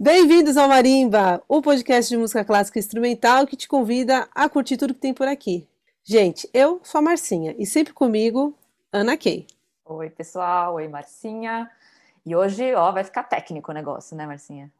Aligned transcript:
Bem-vindos 0.00 0.56
ao 0.56 0.68
Marimba, 0.68 1.42
o 1.46 1.60
podcast 1.60 2.08
de 2.08 2.16
música 2.16 2.44
clássica 2.44 2.78
instrumental 2.78 3.46
que 3.46 3.56
te 3.56 3.68
convida 3.68 4.28
a 4.34 4.48
curtir 4.48 4.76
tudo 4.76 4.94
que 4.94 5.00
tem 5.00 5.12
por 5.12 5.28
aqui. 5.28 5.68
Gente, 6.02 6.48
eu 6.54 6.80
sou 6.82 7.00
a 7.00 7.02
Marcinha 7.02 7.54
e 7.58 7.66
sempre 7.66 7.92
comigo, 7.92 8.54
Ana 8.90 9.16
Kay. 9.16 9.46
Oi, 9.84 10.08
pessoal. 10.08 10.74
Oi, 10.76 10.88
Marcinha. 10.88 11.70
E 12.24 12.34
hoje, 12.34 12.74
ó, 12.74 12.90
vai 12.90 13.04
ficar 13.04 13.24
técnico 13.24 13.70
o 13.70 13.74
negócio, 13.74 14.16
né, 14.16 14.26
Marcinha? 14.26 14.72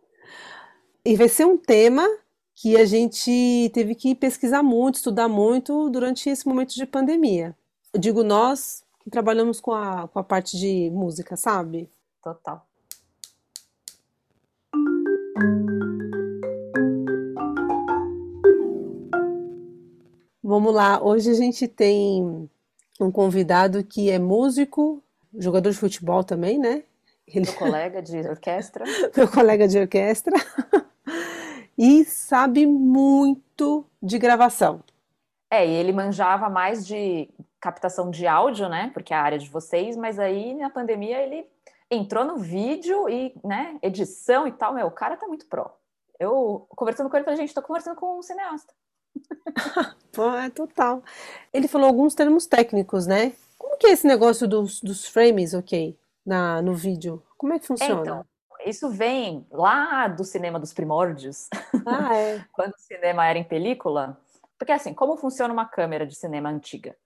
E 1.05 1.17
vai 1.17 1.29
ser 1.29 1.45
um 1.45 1.59
tema 1.59 2.07
que 2.55 2.77
a 2.77 2.85
gente 2.85 3.71
teve 3.75 3.95
que 3.95 4.15
pesquisar 4.15 4.63
muito, 4.63 4.97
estudar 4.97 5.29
muito 5.29 5.91
durante 5.91 6.31
esse 6.31 6.49
momento 6.49 6.75
de 6.75 6.87
pandemia. 6.87 7.55
Eu 7.93 8.01
digo 8.01 8.23
nós 8.23 8.83
que 9.01 9.11
trabalhamos 9.11 9.61
com 9.61 9.73
a, 9.73 10.09
com 10.09 10.19
a 10.19 10.25
parte 10.25 10.59
de 10.59 10.91
música, 10.91 11.37
sabe? 11.37 11.89
Total. 12.23 12.67
Vamos 20.43 20.75
lá, 20.75 21.03
hoje 21.03 21.31
a 21.31 21.35
gente 21.35 21.69
tem 21.69 22.49
um 22.99 23.13
convidado 23.13 23.85
que 23.85 24.11
é 24.11 24.19
músico, 24.19 25.03
jogador 25.37 25.71
de 25.71 25.77
futebol 25.77 26.25
também, 26.25 26.59
né? 26.59 26.83
Ele... 27.27 27.45
Meu 27.45 27.55
colega 27.55 28.03
de 28.03 28.17
orquestra. 28.21 28.85
Meu 29.15 29.29
colega 29.29 29.69
de 29.69 29.79
orquestra. 29.79 30.35
e 31.77 32.05
sabe 32.05 32.67
muito 32.67 33.85
de 34.03 34.19
gravação. 34.19 34.83
É, 35.51 35.67
e 35.67 35.71
ele 35.71 35.93
manjava 35.93 36.49
mais 36.49 36.87
de 36.87 37.29
captação 37.61 38.11
de 38.11 38.27
áudio, 38.27 38.69
né? 38.69 38.91
Porque 38.93 39.13
é 39.13 39.17
a 39.17 39.23
área 39.23 39.39
de 39.39 39.49
vocês, 39.49 39.97
mas 39.97 40.19
aí 40.19 40.55
na 40.55 40.71
pandemia 40.71 41.21
ele 41.21 41.47
entrou 41.91 42.25
no 42.25 42.37
vídeo 42.37 43.09
e, 43.09 43.35
né, 43.43 43.79
edição 43.83 44.47
e 44.47 44.53
tal, 44.53 44.75
meu, 44.75 44.87
o 44.87 44.91
cara 44.91 45.17
tá 45.17 45.27
muito 45.27 45.47
pró. 45.47 45.75
Eu 46.19 46.67
conversando 46.71 47.09
com 47.09 47.17
ele, 47.17 47.25
falei, 47.25 47.39
gente, 47.39 47.55
tô 47.55 47.63
conversando 47.63 47.97
com 47.97 48.19
um 48.19 48.23
cineasta. 48.23 48.75
Pô, 50.13 50.31
é 50.33 50.51
total. 50.51 51.03
Ele 51.53 51.69
falou 51.69 51.87
alguns 51.87 52.15
termos 52.15 52.47
técnicos, 52.47 53.07
né? 53.07 53.33
Como 53.57 53.77
que 53.77 53.87
é 53.87 53.91
esse 53.91 54.07
negócio 54.07 54.47
dos, 54.47 54.81
dos 54.81 55.07
frames, 55.07 55.55
ok, 55.55 55.99
na, 56.27 56.61
no 56.61 56.75
vídeo? 56.75 57.23
Como 57.37 57.53
é 57.53 57.59
que 57.59 57.67
funciona? 57.67 58.01
Então, 58.01 58.25
isso 58.67 58.91
vem 58.91 59.47
lá 59.51 60.09
do 60.09 60.25
cinema 60.25 60.59
dos 60.59 60.73
primórdios. 60.73 61.49
Ah, 61.87 62.15
é. 62.15 62.45
Quando 62.53 62.73
o 62.73 62.81
cinema 62.81 63.27
era 63.27 63.39
em 63.39 63.45
película. 63.45 64.21
Porque 64.59 64.73
assim, 64.73 64.93
como 64.93 65.17
funciona 65.17 65.53
uma 65.53 65.67
câmera 65.67 66.05
de 66.05 66.17
cinema 66.17 66.49
antiga? 66.49 66.97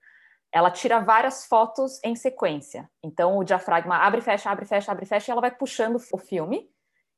Ela 0.52 0.70
tira 0.70 1.00
várias 1.00 1.46
fotos 1.46 1.98
em 2.04 2.14
sequência. 2.14 2.88
Então, 3.02 3.38
o 3.38 3.44
diafragma 3.44 3.96
abre, 3.96 4.20
fecha, 4.20 4.50
abre, 4.50 4.66
fecha, 4.66 4.92
abre, 4.92 5.06
fecha, 5.06 5.30
e 5.30 5.32
ela 5.32 5.40
vai 5.40 5.50
puxando 5.50 5.96
o 6.12 6.18
filme 6.18 6.70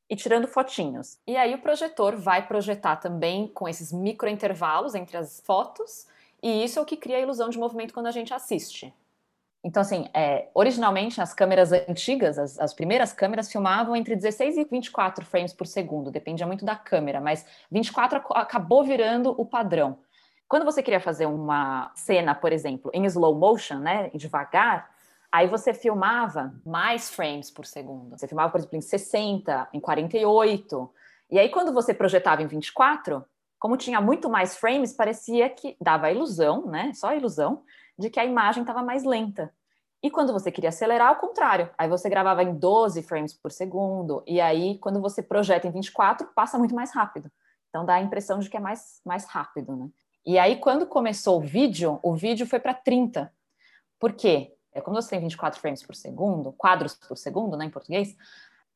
e 0.09 0.15
tirando 0.15 0.47
fotinhos. 0.47 1.19
E 1.27 1.37
aí 1.37 1.55
o 1.55 1.61
projetor 1.61 2.17
vai 2.17 2.47
projetar 2.47 2.97
também 2.97 3.49
com 3.49 3.69
esses 3.69 3.93
microintervalos 3.93 4.95
entre 4.95 5.17
as 5.17 5.41
fotos, 5.41 6.07
e 6.41 6.65
isso 6.65 6.79
é 6.79 6.83
o 6.83 6.85
que 6.85 6.97
cria 6.97 7.17
a 7.17 7.21
ilusão 7.21 7.49
de 7.49 7.59
movimento 7.59 7.93
quando 7.93 8.07
a 8.07 8.13
gente 8.13 8.33
assiste. 8.33 8.95
Então, 9.65 9.81
assim, 9.81 10.09
é, 10.13 10.49
originalmente 10.55 11.23
as 11.23 11.33
câmeras 11.33 11.73
antigas, 11.73 12.39
as, 12.39 12.61
as, 12.61 12.75
primeiras 12.75 13.15
câmeras 13.15 13.51
filmavam 13.51 13.97
entre 13.97 14.15
16 14.15 14.59
e 14.59 14.65
24 14.65 15.25
frames 15.25 15.55
por 15.55 15.67
segundo, 15.67 16.11
dependia 16.11 16.47
muito 16.47 16.67
da 16.67 16.77
câmera, 16.77 17.19
mas 17.19 17.47
24 17.71 18.23
acabou 18.33 18.85
virando 18.85 19.35
o 19.41 19.47
padrão. 19.47 19.99
Quando 20.49 20.65
você 20.65 20.83
queria 20.83 21.01
fazer 21.01 21.27
uma 21.27 21.91
cena, 21.95 22.35
por 22.35 22.53
exemplo, 22.53 22.91
em 22.95 23.05
slow 23.07 23.35
motion, 23.35 23.79
né, 23.79 24.11
devagar, 24.15 24.91
aí 25.33 25.49
você 25.49 25.75
filmava 25.75 26.55
mais 26.65 27.11
frames 27.11 27.51
por 27.51 27.67
segundo. 27.67 28.17
Você 28.17 28.29
filmava, 28.29 28.53
por 28.53 28.59
exemplo, 28.59 28.77
em 28.77 28.81
60, 28.81 29.69
em 29.73 29.81
48. 29.81 30.91
E 31.31 31.39
aí 31.39 31.49
quando 31.49 31.73
você 31.73 31.95
projetava 31.95 32.43
em 32.43 32.47
24, 32.47 33.25
como 33.59 33.77
tinha 33.77 34.01
muito 34.01 34.29
mais 34.29 34.57
frames, 34.57 34.93
parecia 34.93 35.49
que 35.49 35.77
dava 35.81 36.07
a 36.07 36.13
ilusão, 36.13 36.67
né, 36.67 36.93
só 36.95 37.09
a 37.09 37.17
ilusão, 37.17 37.63
de 37.99 38.11
que 38.11 38.21
a 38.21 38.25
imagem 38.25 38.63
estava 38.63 38.83
mais 38.83 39.05
lenta. 39.05 39.53
E 40.03 40.11
quando 40.11 40.35
você 40.35 40.53
queria 40.53 40.69
acelerar, 40.69 41.09
ao 41.09 41.17
contrário. 41.17 41.71
Aí 41.79 41.89
você 41.89 42.11
gravava 42.11 42.43
em 42.43 42.55
12 42.55 43.03
frames 43.03 43.33
por 43.33 43.51
segundo, 43.51 44.23
e 44.27 44.39
aí 44.39 44.79
quando 44.79 45.01
você 45.01 45.23
projeta 45.23 45.67
em 45.67 45.71
24, 45.71 46.29
passa 46.35 46.59
muito 46.59 46.75
mais 46.75 46.95
rápido. 46.95 47.33
Então 47.71 47.87
dá 47.87 47.95
a 47.95 48.03
impressão 48.03 48.39
de 48.39 48.51
que 48.51 48.57
é 48.57 48.61
mais, 48.61 49.01
mais 49.03 49.25
rápido, 49.25 49.75
né? 49.75 49.89
E 50.27 50.39
aí, 50.39 50.57
quando 50.57 50.87
começou 50.87 51.39
o 51.39 51.41
vídeo, 51.41 51.99
o 52.03 52.15
vídeo 52.15 52.47
foi 52.47 52.59
para 52.59 52.73
30. 52.73 53.33
Por 53.99 54.13
quê? 54.13 54.55
É, 54.73 54.81
quando 54.81 55.01
você 55.01 55.11
tem 55.11 55.21
24 55.21 55.61
frames 55.61 55.83
por 55.83 55.95
segundo, 55.95 56.53
quadros 56.53 56.95
por 56.95 57.17
segundo, 57.17 57.57
né, 57.57 57.67
em 57.67 57.71
português, 57.71 58.17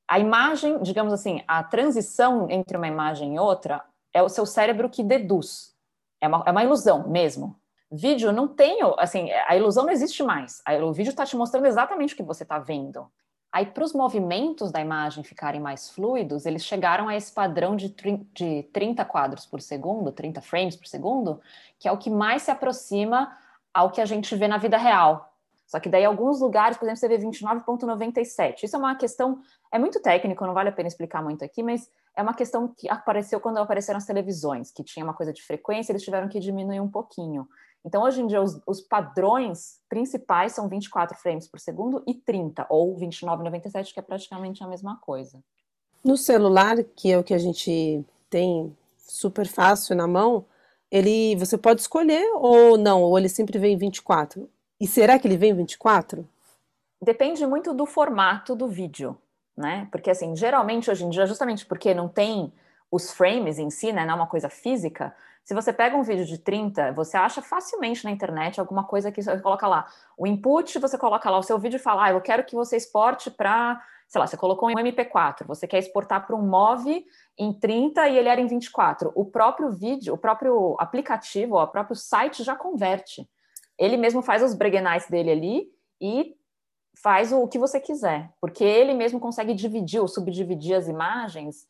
a 0.06 0.18
imagem, 0.18 0.80
digamos 0.82 1.12
assim, 1.12 1.42
a 1.46 1.62
transição 1.62 2.48
entre 2.50 2.76
uma 2.76 2.86
imagem 2.86 3.34
e 3.34 3.38
outra 3.38 3.84
é 4.12 4.22
o 4.22 4.28
seu 4.28 4.46
cérebro 4.46 4.88
que 4.88 5.02
deduz. 5.02 5.74
É 6.20 6.28
uma, 6.28 6.44
é 6.46 6.50
uma 6.50 6.64
ilusão 6.64 7.08
mesmo. 7.08 7.58
Vídeo 7.90 8.32
não 8.32 8.46
tem, 8.46 8.78
assim, 8.98 9.30
a 9.46 9.56
ilusão 9.56 9.84
não 9.84 9.92
existe 9.92 10.22
mais. 10.22 10.62
O 10.82 10.92
vídeo 10.92 11.10
está 11.10 11.24
te 11.24 11.36
mostrando 11.36 11.66
exatamente 11.66 12.14
o 12.14 12.16
que 12.16 12.22
você 12.22 12.42
está 12.42 12.58
vendo. 12.58 13.10
Aí, 13.58 13.66
para 13.66 13.82
os 13.82 13.92
movimentos 13.92 14.70
da 14.70 14.80
imagem 14.80 15.24
ficarem 15.24 15.60
mais 15.60 15.90
fluidos, 15.90 16.46
eles 16.46 16.64
chegaram 16.64 17.08
a 17.08 17.16
esse 17.16 17.32
padrão 17.32 17.74
de, 17.74 17.92
de 18.32 18.62
30 18.72 19.04
quadros 19.04 19.46
por 19.46 19.60
segundo, 19.60 20.12
30 20.12 20.40
frames 20.40 20.76
por 20.76 20.86
segundo, 20.86 21.40
que 21.76 21.88
é 21.88 21.90
o 21.90 21.98
que 21.98 22.08
mais 22.08 22.42
se 22.42 22.52
aproxima 22.52 23.36
ao 23.74 23.90
que 23.90 24.00
a 24.00 24.06
gente 24.06 24.36
vê 24.36 24.46
na 24.46 24.58
vida 24.58 24.78
real. 24.78 25.34
Só 25.66 25.80
que 25.80 25.88
daí, 25.88 26.04
alguns 26.04 26.40
lugares, 26.40 26.78
por 26.78 26.84
exemplo, 26.84 27.00
você 27.00 27.08
vê 27.08 27.18
29,97. 27.18 28.62
Isso 28.62 28.76
é 28.76 28.78
uma 28.78 28.94
questão, 28.94 29.40
é 29.72 29.78
muito 29.78 30.00
técnico, 30.00 30.46
não 30.46 30.54
vale 30.54 30.68
a 30.68 30.72
pena 30.72 30.86
explicar 30.86 31.20
muito 31.20 31.44
aqui, 31.44 31.60
mas 31.60 31.90
é 32.14 32.22
uma 32.22 32.34
questão 32.34 32.68
que 32.68 32.88
apareceu 32.88 33.40
quando 33.40 33.58
apareceram 33.58 33.98
as 33.98 34.06
televisões, 34.06 34.70
que 34.70 34.84
tinha 34.84 35.04
uma 35.04 35.14
coisa 35.14 35.32
de 35.32 35.42
frequência, 35.42 35.90
eles 35.90 36.04
tiveram 36.04 36.28
que 36.28 36.38
diminuir 36.38 36.78
um 36.78 36.88
pouquinho. 36.88 37.48
Então, 37.84 38.02
hoje 38.02 38.20
em 38.20 38.26
dia, 38.26 38.42
os, 38.42 38.60
os, 38.66 38.80
padrões 38.80 39.80
principais 39.88 40.52
são 40.52 40.68
24 40.68 41.16
frames 41.16 41.48
por 41.48 41.60
segundo 41.60 42.02
e 42.06 42.14
30, 42.14 42.66
ou 42.68 42.96
29,97, 42.96 43.92
que 43.92 44.00
é 44.00 44.02
praticamente 44.02 44.62
a 44.62 44.66
mesma 44.66 44.98
coisa. 45.00 45.42
No 46.04 46.16
celular, 46.16 46.76
que 46.96 47.10
é 47.10 47.18
o 47.18 47.24
que 47.24 47.34
a 47.34 47.38
gente 47.38 48.04
tem 48.28 48.76
super 48.98 49.46
fácil 49.46 49.96
na 49.96 50.06
mão, 50.06 50.44
ele 50.90 51.36
você 51.36 51.56
pode 51.56 51.80
escolher 51.80 52.30
ou 52.34 52.76
não, 52.76 53.02
ou 53.02 53.18
ele 53.18 53.28
sempre 53.28 53.58
vem 53.58 53.74
em 53.74 53.78
24. 53.78 54.48
E 54.80 54.86
será 54.86 55.18
que 55.18 55.26
ele 55.26 55.36
vem 55.36 55.50
em 55.50 55.56
24? 55.56 56.28
Depende 57.00 57.46
muito 57.46 57.72
do 57.72 57.86
formato 57.86 58.54
do 58.54 58.68
vídeo, 58.68 59.16
né? 59.56 59.88
Porque 59.90 60.10
assim, 60.10 60.34
geralmente 60.36 60.90
hoje 60.90 61.04
em 61.04 61.10
dia, 61.10 61.26
justamente 61.26 61.64
porque 61.64 61.94
não 61.94 62.08
tem 62.08 62.52
os 62.90 63.12
frames 63.12 63.58
em 63.58 63.70
si, 63.70 63.92
né, 63.92 64.04
não 64.04 64.14
é 64.14 64.16
uma 64.16 64.26
coisa 64.26 64.48
física, 64.48 65.14
se 65.48 65.54
você 65.54 65.72
pega 65.72 65.96
um 65.96 66.02
vídeo 66.02 66.26
de 66.26 66.36
30, 66.36 66.92
você 66.92 67.16
acha 67.16 67.40
facilmente 67.40 68.04
na 68.04 68.10
internet 68.10 68.60
alguma 68.60 68.84
coisa 68.84 69.10
que 69.10 69.22
você 69.22 69.40
coloca 69.40 69.66
lá. 69.66 69.86
O 70.14 70.26
input, 70.26 70.78
você 70.78 70.98
coloca 70.98 71.30
lá 71.30 71.38
o 71.38 71.42
seu 71.42 71.58
vídeo 71.58 71.76
e 71.76 71.80
fala, 71.80 72.04
ah, 72.04 72.10
eu 72.10 72.20
quero 72.20 72.44
que 72.44 72.54
você 72.54 72.76
exporte 72.76 73.30
para, 73.30 73.82
sei 74.06 74.18
lá, 74.18 74.26
você 74.26 74.36
colocou 74.36 74.68
um 74.68 74.74
MP4, 74.74 75.46
você 75.46 75.66
quer 75.66 75.78
exportar 75.78 76.26
para 76.26 76.36
um 76.36 76.42
MOV 76.42 77.02
em 77.38 77.50
30 77.50 78.08
e 78.08 78.18
ele 78.18 78.28
era 78.28 78.38
em 78.38 78.46
24. 78.46 79.10
O 79.14 79.24
próprio 79.24 79.72
vídeo, 79.72 80.12
o 80.12 80.18
próprio 80.18 80.76
aplicativo, 80.78 81.56
o 81.56 81.66
próprio 81.66 81.96
site 81.96 82.44
já 82.44 82.54
converte. 82.54 83.26
Ele 83.78 83.96
mesmo 83.96 84.20
faz 84.20 84.42
os 84.42 84.52
breguenais 84.52 85.08
dele 85.08 85.30
ali 85.30 85.66
e 85.98 86.36
faz 86.94 87.32
o 87.32 87.48
que 87.48 87.58
você 87.58 87.80
quiser, 87.80 88.30
porque 88.38 88.62
ele 88.62 88.92
mesmo 88.92 89.18
consegue 89.18 89.54
dividir 89.54 89.98
ou 89.98 90.08
subdividir 90.08 90.76
as 90.76 90.88
imagens 90.88 91.66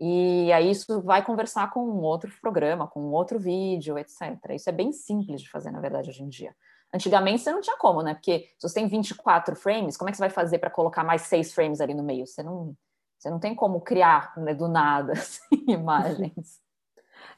e 0.00 0.50
aí 0.50 0.70
isso 0.70 1.02
vai 1.02 1.22
conversar 1.22 1.70
com 1.70 1.80
um 1.84 2.00
outro 2.00 2.32
programa, 2.40 2.88
com 2.88 3.00
um 3.02 3.12
outro 3.12 3.38
vídeo, 3.38 3.98
etc. 3.98 4.38
Isso 4.54 4.70
é 4.70 4.72
bem 4.72 4.92
simples 4.92 5.42
de 5.42 5.50
fazer, 5.50 5.70
na 5.70 5.78
verdade, 5.78 6.08
hoje 6.08 6.22
em 6.22 6.28
dia. 6.28 6.56
Antigamente 6.92 7.42
você 7.42 7.52
não 7.52 7.60
tinha 7.60 7.76
como, 7.76 8.02
né? 8.02 8.14
Porque 8.14 8.48
se 8.58 8.66
você 8.66 8.76
tem 8.76 8.88
24 8.88 9.54
frames, 9.54 9.98
como 9.98 10.08
é 10.08 10.10
que 10.10 10.16
você 10.16 10.22
vai 10.22 10.30
fazer 10.30 10.58
para 10.58 10.70
colocar 10.70 11.04
mais 11.04 11.22
seis 11.22 11.52
frames 11.52 11.82
ali 11.82 11.92
no 11.92 12.02
meio? 12.02 12.26
Você 12.26 12.42
não, 12.42 12.74
você 13.18 13.28
não 13.28 13.38
tem 13.38 13.54
como 13.54 13.78
criar 13.82 14.32
né, 14.38 14.54
do 14.54 14.68
nada 14.68 15.12
assim, 15.20 15.64
imagens. 15.68 16.58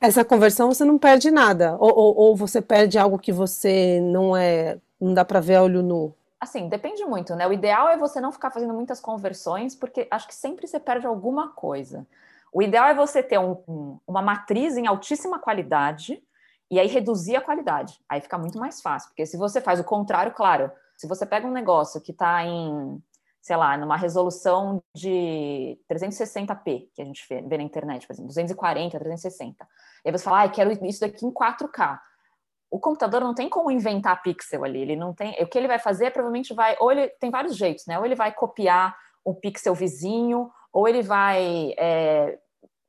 Essa 0.00 0.24
conversão 0.24 0.72
você 0.72 0.84
não 0.84 0.98
perde 0.98 1.32
nada, 1.32 1.76
ou, 1.80 1.92
ou, 1.92 2.16
ou 2.16 2.36
você 2.36 2.62
perde 2.62 2.96
algo 2.96 3.18
que 3.18 3.32
você 3.32 4.00
não 4.00 4.36
é, 4.36 4.78
não 5.00 5.12
dá 5.12 5.24
para 5.24 5.40
ver 5.40 5.56
a 5.56 5.62
olho 5.64 5.82
nu. 5.82 6.14
Assim, 6.40 6.68
depende 6.68 7.04
muito, 7.04 7.34
né? 7.34 7.46
O 7.46 7.52
ideal 7.52 7.88
é 7.88 7.96
você 7.96 8.20
não 8.20 8.32
ficar 8.32 8.50
fazendo 8.50 8.72
muitas 8.72 9.00
conversões, 9.00 9.74
porque 9.74 10.06
acho 10.10 10.28
que 10.28 10.34
sempre 10.34 10.66
você 10.66 10.78
perde 10.78 11.06
alguma 11.06 11.48
coisa. 11.50 12.06
O 12.52 12.62
ideal 12.62 12.86
é 12.86 12.94
você 12.94 13.22
ter 13.22 13.38
um, 13.38 13.52
um, 13.66 13.98
uma 14.06 14.20
matriz 14.20 14.76
em 14.76 14.86
altíssima 14.86 15.38
qualidade 15.38 16.22
e 16.70 16.78
aí 16.78 16.86
reduzir 16.86 17.34
a 17.34 17.40
qualidade. 17.40 17.98
Aí 18.08 18.20
fica 18.20 18.36
muito 18.36 18.58
mais 18.58 18.82
fácil, 18.82 19.08
porque 19.08 19.24
se 19.24 19.38
você 19.38 19.60
faz 19.60 19.80
o 19.80 19.84
contrário, 19.84 20.32
claro, 20.32 20.70
se 20.96 21.06
você 21.06 21.24
pega 21.24 21.46
um 21.46 21.50
negócio 21.50 22.00
que 22.00 22.12
está 22.12 22.44
em, 22.44 23.02
sei 23.40 23.56
lá, 23.56 23.76
numa 23.76 23.96
resolução 23.96 24.82
de 24.94 25.78
360p, 25.90 26.88
que 26.94 27.02
a 27.02 27.04
gente 27.04 27.26
vê, 27.28 27.40
na 27.40 27.62
internet, 27.62 28.06
por 28.06 28.12
exemplo, 28.12 28.28
240, 28.28 28.98
360, 28.98 29.66
e 30.04 30.08
aí 30.08 30.12
você 30.12 30.24
fala, 30.24 30.42
ah, 30.42 30.48
quero 30.48 30.70
isso 30.86 31.00
daqui 31.00 31.24
em 31.24 31.32
4K. 31.32 31.98
o 32.70 32.78
computador 32.78 33.20
não 33.20 33.34
tem 33.34 33.48
como 33.48 33.70
inventar 33.70 34.22
pixel 34.22 34.64
ali, 34.64 34.80
ele 34.80 34.96
não 34.96 35.14
tem. 35.14 35.34
O 35.42 35.46
que 35.46 35.58
ele 35.58 35.68
vai 35.68 35.78
fazer 35.78 36.10
provavelmente 36.10 36.54
vai, 36.54 36.76
ou 36.80 36.92
ele 36.92 37.08
tem 37.20 37.30
vários 37.30 37.56
jeitos, 37.56 37.86
né? 37.86 37.98
Ou 37.98 38.04
ele 38.04 38.14
vai 38.14 38.32
copiar 38.32 38.96
um 39.26 39.34
pixel 39.34 39.74
vizinho, 39.74 40.50
ou 40.72 40.88
ele 40.88 41.02
vai 41.02 41.74
é, 41.76 42.38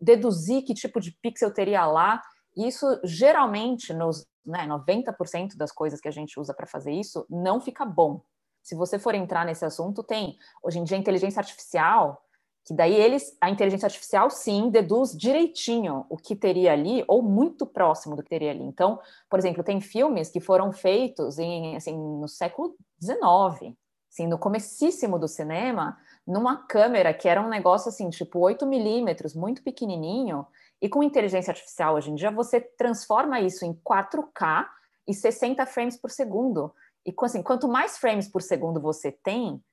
deduzir 0.04 0.64
que 0.64 0.74
tipo 0.74 1.00
de 1.00 1.12
pixel 1.12 1.54
teria 1.54 1.86
lá. 1.86 2.22
E 2.56 2.68
isso 2.68 2.86
geralmente, 3.04 3.94
nos 3.94 4.26
né, 4.46 4.68
90% 4.68 5.56
das 5.56 5.72
coisas 5.72 6.00
que 6.00 6.08
a 6.08 6.12
gente 6.12 6.40
usa 6.40 6.54
para 6.54 6.68
fazer 6.68 6.92
isso, 6.92 7.26
não 7.30 7.62
fica 7.62 7.86
bom. 7.86 8.22
Se 8.62 8.76
você 8.76 9.00
for 9.00 9.16
entrar 9.16 9.46
nesse 9.46 9.66
assunto, 9.66 10.04
tem 10.04 10.38
hoje 10.62 10.80
em 10.80 10.84
dia 10.84 10.98
inteligência 10.98 11.40
artificial 11.40 12.24
que 12.66 12.74
daí 12.74 12.94
eles, 12.94 13.36
a 13.42 13.50
inteligência 13.50 13.86
artificial, 13.86 14.30
sim, 14.30 14.70
deduz 14.70 15.12
direitinho 15.12 16.06
o 16.10 16.16
que 16.16 16.34
teria 16.34 16.72
ali, 16.72 17.04
ou 17.10 17.22
muito 17.22 17.66
próximo 17.66 18.16
do 18.16 18.24
que 18.24 18.30
teria 18.30 18.52
ali. 18.52 18.64
Então, 18.64 19.00
por 19.30 19.38
exemplo, 19.38 19.64
tem 19.64 19.82
filmes 19.82 20.30
que 20.30 20.40
foram 20.40 20.72
feitos 20.72 21.38
em, 21.38 21.76
assim, 21.76 21.94
no 21.94 22.28
século 22.28 22.74
XIX, 23.02 23.76
assim, 24.10 24.28
no 24.28 24.38
comecíssimo 24.40 25.20
do 25.20 25.28
cinema, 25.28 25.98
numa 26.26 26.66
câmera 26.68 27.14
que 27.14 27.28
era 27.28 27.42
um 27.42 27.50
negócio 27.50 27.90
assim, 27.90 28.10
tipo 28.10 28.40
8 28.40 28.66
milímetros, 28.66 29.36
muito 29.36 29.62
pequenininho, 29.64 30.46
e 30.82 30.90
com 30.90 31.04
inteligência 31.04 31.52
artificial 31.52 31.96
hoje 31.96 32.12
em 32.12 32.16
dia, 32.16 32.32
você 32.32 32.60
transforma 32.60 33.40
isso 33.40 33.66
em 33.66 33.74
4K 33.74 34.68
e 35.08 35.14
60 35.14 35.66
frames 35.66 35.98
por 35.98 36.10
segundo. 36.10 36.74
E 37.06 37.14
assim, 37.22 37.42
quanto 37.42 37.68
mais 37.68 37.98
frames 37.98 38.28
por 38.28 38.42
segundo 38.42 38.82
você 38.82 39.12
tem, 39.12 39.64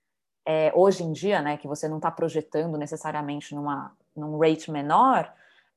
é, 0.47 0.73
hoje 0.75 1.03
em 1.03 1.13
dia, 1.13 1.43
né, 1.43 1.57
que 1.57 1.69
você 1.69 1.89
não 1.89 1.97
está 1.97 2.11
projetando 2.11 2.79
necessariamente 2.79 3.55
numa, 3.55 3.93
num 4.17 4.39
rate 4.39 4.71
menor, 4.71 5.33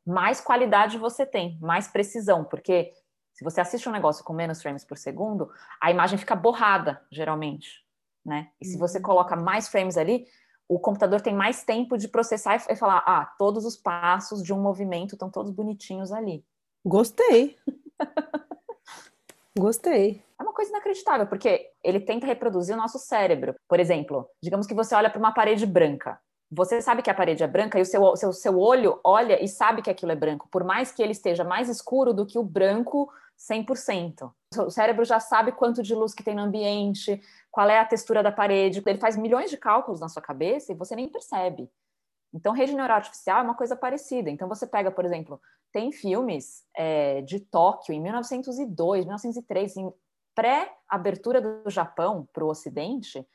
mais 0.06 0.42
qualidade 0.42 0.98
você 0.98 1.26
tem, 1.26 1.58
mais 1.62 1.88
precisão, 1.88 2.44
porque 2.44 2.92
se 3.34 3.44
você 3.44 3.62
assiste 3.62 3.90
um 3.90 3.92
negócio 3.92 4.24
com 4.24 4.34
menos 4.34 4.62
frames 4.62 4.86
por 4.86 4.98
segundo, 4.98 5.50
a 5.81 5.90
imagem 5.92 6.18
fica 6.18 6.36
borrada, 6.36 7.02
geralmente, 7.12 7.84
né? 8.26 8.50
E 8.62 8.66
se 8.66 8.78
você 8.78 8.98
uhum. 8.98 9.04
coloca 9.04 9.36
mais 9.36 9.68
frames 9.68 9.98
ali, 9.98 10.28
o 10.74 10.80
computador 10.80 11.22
tem 11.22 11.36
mais 11.36 11.64
tempo 11.64 11.98
de 11.98 12.08
processar 12.08 12.66
e 12.68 12.75
falar, 12.75 13.04
ah, 13.06 13.31
todos 13.38 13.64
os 13.64 13.78
passos 13.78 14.42
de 14.42 14.52
um 14.52 14.60
movimento 14.60 15.14
estão 15.14 15.30
todos 15.30 15.52
bonitinhos 15.52 16.12
ali. 16.12 16.44
Gostei. 16.84 17.56
Gostei. 19.58 20.24
É 20.40 20.44
uma 20.44 20.54
coisa 20.54 20.72
inacreditável, 20.72 21.28
porque 21.28 21.70
ele 21.84 22.00
tenta 22.00 22.25
reproduzir 22.25 22.74
o 22.74 22.78
nosso 22.78 22.98
cérebro. 22.98 23.54
Por 23.70 23.80
exemplo, 23.80 24.28
digamos 24.42 24.66
que 24.66 24.74
você 24.74 24.96
olha 24.96 25.12
para 25.12 25.20
uma 25.20 25.31
parede 25.31 25.66
branca. 25.68 26.20
Você 26.56 26.82
sabe 26.82 27.02
que 27.02 27.10
a 27.10 27.14
parede 27.14 27.44
é 27.44 27.48
branca 27.48 27.80
e 27.80 27.82
o 27.82 27.86
seu, 27.86 28.16
seu, 28.16 28.32
seu 28.32 28.60
olho 28.60 29.00
olha 29.04 29.44
e 29.44 29.48
sabe 29.48 29.82
que 29.82 29.90
aquilo 29.90 30.12
é 30.12 30.16
branco, 30.16 30.48
por 30.52 30.64
mais 30.64 30.92
que 30.92 31.02
ele 31.02 31.12
esteja 31.12 31.44
mais 31.44 31.68
escuro 31.68 32.14
do 32.14 32.26
que 32.26 32.38
o 32.38 32.44
branco 32.44 33.12
100%. 33.40 34.32
O 34.66 34.70
cérebro 34.70 35.04
já 35.04 35.20
sabe 35.20 35.52
quanto 35.52 35.82
de 35.82 35.96
luz 35.96 36.14
que 36.14 36.24
tem 36.24 36.36
no 36.36 36.44
ambiente, 36.44 37.20
qual 37.50 37.70
é 37.70 37.80
a 37.80 37.86
textura 37.86 38.22
da 38.22 38.32
parede. 38.32 38.84
Ele 38.86 39.00
faz 39.00 39.18
milhões 39.18 39.50
de 39.50 39.58
cálculos 39.58 40.00
na 40.00 40.08
sua 40.08 40.22
cabeça 40.22 40.72
e 40.72 40.76
você 40.76 40.96
nem 40.96 41.10
percebe. 41.10 41.70
Então, 42.34 42.54
rede 42.54 42.76
neural 42.76 42.98
artificial 42.98 43.40
é 43.40 43.44
uma 43.44 43.56
coisa 43.56 43.76
parecida. 43.76 44.30
Então, 44.30 44.48
você 44.48 44.66
pega, 44.66 44.92
por 44.92 45.06
exemplo, 45.06 45.42
tem 45.72 45.92
filmes 45.92 46.64
é, 46.76 47.22
de 47.22 47.40
Tóquio 47.40 47.94
em 47.94 48.02
1902, 48.02 49.06
1903, 49.06 49.78
em 49.78 49.94
pré-abertura 50.36 51.40
do 51.42 51.70
Japão 51.70 52.28
para 52.34 52.44
o 52.44 52.50
Ocidente, 52.50 53.26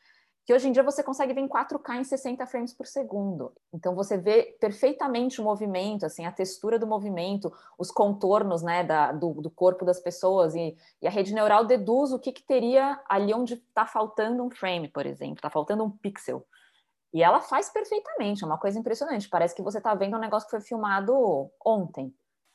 que 0.49 0.55
hoje 0.55 0.67
em 0.67 0.73
dia 0.73 0.83
você 0.83 1.03
consegue 1.03 1.35
ver 1.35 1.43
em 1.43 1.47
4K 1.47 2.01
em 2.01 2.05
60 2.05 2.47
frames 2.47 2.73
por 2.73 2.87
segundo. 2.87 3.53
Então 3.71 3.95
você 3.95 4.17
vê 4.17 4.57
perfeitamente 4.59 5.43
o 5.43 5.45
movimento, 5.45 6.07
assim, 6.07 6.25
a 6.25 6.33
textura 6.33 6.79
do 6.79 6.87
movimento, 6.87 7.53
os 7.79 7.91
contornos 7.91 8.63
né, 8.63 8.83
da, 8.83 9.13
do, 9.13 9.43
do 9.43 9.51
corpo 9.51 9.85
das 9.85 10.01
pessoas, 10.01 10.55
e, 10.55 10.75
e, 11.03 11.07
a 11.07 11.11
rede 11.11 11.35
neural 11.35 11.67
deduz 11.67 12.13
o 12.13 12.19
que, 12.19 12.33
que 12.33 12.43
teria 12.43 12.99
ali 13.11 13.35
onde 13.35 13.55
está 13.57 13.85
faltando 13.85 14.43
um 14.43 14.49
frame, 14.49 14.89
por 14.89 15.05
exemplo, 15.05 15.35
está 15.35 15.51
faltando 15.51 15.85
um 15.85 15.91
pixel. 15.91 16.43
E 17.13 17.23
ela 17.23 17.43
faz 17.43 17.69
perfeitamente, 17.69 18.43
é 18.43 18.47
uma 18.47 18.57
coisa 18.57 18.79
impressionante. 18.79 19.29
Parece 19.29 19.55
que 19.55 19.61
você 19.61 19.77
está 19.77 19.95
vendo 19.95 20.17
um 20.17 20.21
negócio 20.21 20.49
que 20.49 20.57
foi 20.57 20.63
filmado 20.63 21.51
ontem. 21.63 22.11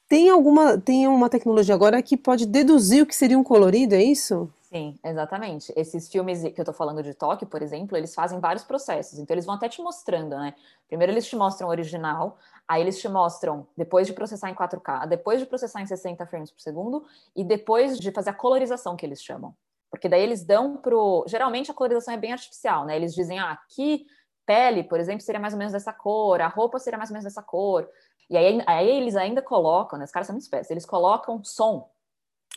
Tem 0.10 0.32
alguma, 0.32 0.80
tem 0.80 1.08
uma 1.08 1.30
tecnologia 1.30 1.76
agora 1.76 2.02
que 2.02 2.18
pode 2.18 2.48
deduzir 2.48 3.04
o 3.04 3.06
que 3.06 3.16
seria 3.16 3.38
um 3.38 3.44
colorido, 3.44 3.94
é 3.94 4.02
isso? 4.02 4.52
Sim, 4.74 4.98
exatamente. 5.06 5.72
Esses 5.76 6.10
filmes 6.10 6.42
que 6.42 6.60
eu 6.60 6.64
estou 6.64 6.74
falando 6.74 7.04
de 7.04 7.14
Tóquio, 7.14 7.46
por 7.46 7.62
exemplo, 7.62 7.96
eles 7.96 8.16
fazem 8.16 8.40
vários 8.40 8.64
processos. 8.64 9.20
Então, 9.20 9.36
eles 9.36 9.46
vão 9.46 9.54
até 9.54 9.70
te 9.70 9.80
mostrando, 9.84 10.36
né? 10.36 10.56
Primeiro, 10.88 11.14
eles 11.14 11.28
te 11.28 11.36
mostram 11.36 11.68
o 11.68 11.70
original, 11.70 12.40
aí 12.68 12.82
eles 12.82 13.00
te 13.00 13.08
mostram, 13.08 13.68
depois 13.78 14.08
de 14.08 14.14
processar 14.14 14.50
em 14.50 14.56
4K, 14.56 15.06
depois 15.06 15.40
de 15.40 15.46
processar 15.46 15.80
em 15.80 15.86
60 15.86 16.26
frames 16.26 16.50
por 16.50 16.60
segundo, 16.60 17.06
e 17.36 17.44
depois 17.44 18.00
de 18.00 18.12
fazer 18.12 18.32
a 18.32 18.34
colorização, 18.34 18.96
que 18.96 19.06
eles 19.06 19.22
chamam. 19.22 19.56
Porque 19.92 20.10
daí 20.10 20.24
eles 20.24 20.44
dão 20.44 20.78
pro. 20.78 21.24
Geralmente 21.28 21.70
a 21.70 21.74
colorização 21.76 22.12
é 22.16 22.18
bem 22.18 22.32
artificial, 22.32 22.84
né? 22.84 22.96
Eles 22.96 23.14
dizem, 23.14 23.38
ah, 23.38 23.52
aqui 23.52 24.08
pele, 24.44 24.84
por 24.84 25.00
exemplo, 25.00 25.22
seria 25.22 25.40
mais 25.40 25.54
ou 25.54 25.60
menos 25.60 25.72
dessa 25.72 25.94
cor, 25.94 26.42
a 26.42 26.48
roupa 26.48 26.80
seria 26.80 26.98
mais 26.98 27.12
ou 27.12 27.14
menos 27.14 27.26
dessa 27.26 27.44
cor. 27.44 27.88
E 28.28 28.36
aí, 28.36 28.60
aí 28.66 28.90
eles 28.90 29.16
ainda 29.16 29.40
colocam, 29.40 30.00
né? 30.00 30.06
Os 30.06 30.12
caras 30.12 30.26
são 30.26 30.34
muito 30.34 30.46
espécies, 30.46 30.72
eles 30.72 30.86
colocam 30.86 31.44
som. 31.44 31.92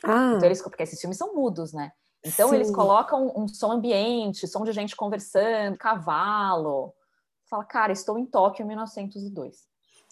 Ah. 0.03 0.33
Então 0.37 0.47
eles, 0.47 0.63
porque 0.63 0.83
esses 0.83 0.99
filmes 0.99 1.19
são 1.19 1.35
mudos, 1.35 1.75
né? 1.75 1.93
Então 2.27 2.49
Sim. 2.49 2.57
eles 2.57 2.73
colocam 2.73 3.33
um 3.37 3.47
som 3.47 3.71
ambiente, 3.71 4.49
som 4.49 4.65
de 4.65 4.73
gente 4.73 4.97
conversando, 4.97 5.79
cavalo. 5.79 6.93
Fala, 7.49 7.65
cara, 7.65 7.93
estou 7.93 8.19
em 8.19 8.27
Tóquio 8.27 8.65
em 8.65 8.67
1902. 8.67 9.69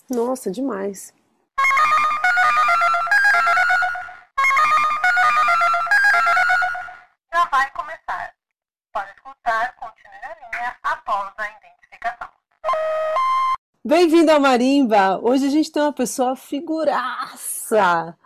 Nossa, 0.09 0.49
demais. 0.49 1.13
Já 7.33 7.45
vai 7.51 7.69
começar. 7.73 8.33
Pode 8.93 9.11
escutar, 9.11 9.75
continue 9.75 10.21
na 10.23 10.35
linha 10.37 10.77
após 10.85 11.33
a 11.37 11.51
identificação. 11.51 12.29
Bem-vindo 13.85 14.31
ao 14.31 14.39
Marimba! 14.39 15.19
Hoje 15.21 15.49
a 15.49 15.51
gente 15.51 15.73
tem 15.73 15.83
uma 15.83 15.93
pessoa 15.93 16.37
figuraça, 16.37 18.17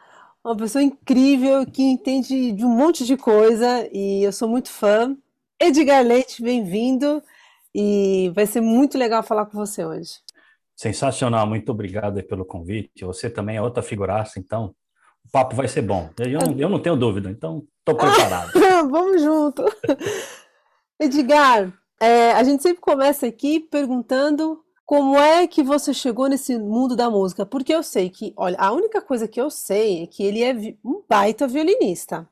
uma 0.49 0.57
pessoa 0.57 0.83
incrível 0.83 1.67
que 1.67 1.83
entende 1.83 2.53
de 2.53 2.65
um 2.65 2.71
monte 2.71 3.05
de 3.05 3.19
coisa 3.19 3.87
e 3.93 4.23
eu 4.23 4.33
sou 4.33 4.49
muito 4.49 4.71
fã. 4.71 5.15
Edgar 5.61 6.03
Leite, 6.03 6.43
bem-vindo 6.43 7.23
e 7.75 8.33
vai 8.35 8.47
ser 8.47 8.63
muito 8.63 8.97
legal 8.97 9.23
falar 9.23 9.45
com 9.45 9.59
você 9.59 9.85
hoje. 9.85 10.21
Sensacional, 10.75 11.47
muito 11.47 11.71
obrigado 11.71 12.23
pelo 12.23 12.47
convite. 12.47 13.05
Você 13.05 13.29
também 13.29 13.59
é 13.59 13.63
outra 13.63 13.83
figuraça, 13.83 14.39
então 14.39 14.75
o 15.23 15.31
papo 15.31 15.55
vai 15.55 15.69
ser 15.69 15.83
bom. 15.83 16.09
Eu, 16.19 16.41
não, 16.41 16.59
eu 16.59 16.69
não 16.71 16.79
tenho 16.79 16.97
dúvida, 16.97 17.31
então 17.31 17.63
estou 17.81 17.95
preparado. 18.01 18.51
Vamos 18.89 19.21
junto. 19.21 19.65
Edgar, 20.99 21.71
é, 22.01 22.33
a 22.33 22.43
gente 22.43 22.63
sempre 22.63 22.81
começa 22.81 23.27
aqui 23.27 23.61
perguntando 23.61 24.65
como 24.89 25.19
é 25.19 25.47
que 25.47 25.63
você 25.63 25.93
chegou 25.93 26.31
nesse 26.31 26.59
mundo 26.59 26.97
da 26.97 27.11
música? 27.11 27.45
Porque 27.45 27.75
eu 27.75 27.83
sei 27.83 28.09
que, 28.09 28.33
olha, 28.35 28.57
a 28.59 28.73
única 28.73 29.03
coisa 29.03 29.29
que 29.29 29.39
eu 29.39 29.51
sei 29.51 30.05
é 30.05 30.07
que 30.07 30.23
ele 30.23 30.43
é 30.43 30.55
um 30.83 31.03
baita 31.07 31.47
violinista. 31.47 32.27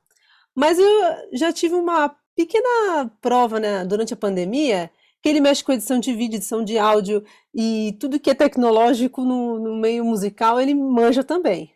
Mas 0.55 0.79
eu 0.79 0.89
já 1.35 1.53
tive 1.53 1.75
uma 1.75 2.17
pequena 2.35 3.11
prova, 3.21 3.61
né, 3.61 3.85
durante 3.85 4.15
a 4.15 4.17
pandemia, 4.17 4.91
que 5.23 5.29
ele 5.29 5.39
mexe 5.39 5.63
com 5.63 5.71
edição 5.71 6.01
de 6.01 6.15
vídeo, 6.15 6.37
edição 6.37 6.65
de 6.65 6.79
áudio 6.79 7.23
e 7.55 7.95
tudo 8.01 8.19
que 8.19 8.31
é 8.31 8.35
tecnológico 8.35 9.23
no, 9.23 9.59
no 9.59 9.77
meio 9.77 10.03
musical, 10.03 10.59
ele 10.59 10.75
manja 10.75 11.23
também. 11.23 11.71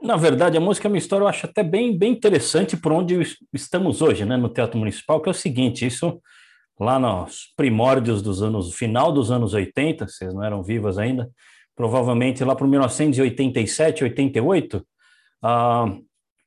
Na 0.00 0.16
verdade, 0.16 0.56
a 0.56 0.62
música 0.62 0.88
é 0.88 0.90
uma 0.90 0.96
história, 0.96 1.24
eu 1.24 1.28
acho 1.28 1.44
até 1.44 1.62
bem, 1.62 1.94
bem 1.94 2.10
interessante 2.10 2.74
por 2.74 2.90
onde 2.90 3.20
estamos 3.52 4.00
hoje, 4.00 4.24
né, 4.24 4.38
no 4.38 4.48
Teatro 4.48 4.78
Municipal, 4.78 5.20
que 5.20 5.28
é 5.28 5.32
o 5.32 5.34
seguinte, 5.34 5.86
isso 5.86 6.22
lá 6.82 6.98
nos 6.98 7.52
primórdios 7.56 8.20
dos 8.20 8.42
anos, 8.42 8.74
final 8.74 9.12
dos 9.12 9.30
anos 9.30 9.54
80, 9.54 10.08
vocês 10.08 10.34
não 10.34 10.42
eram 10.42 10.62
vivas 10.62 10.98
ainda, 10.98 11.30
provavelmente 11.76 12.44
lá 12.44 12.54
para 12.54 12.66
1987, 12.66 14.04
88, 14.04 14.84
ah, 15.42 15.86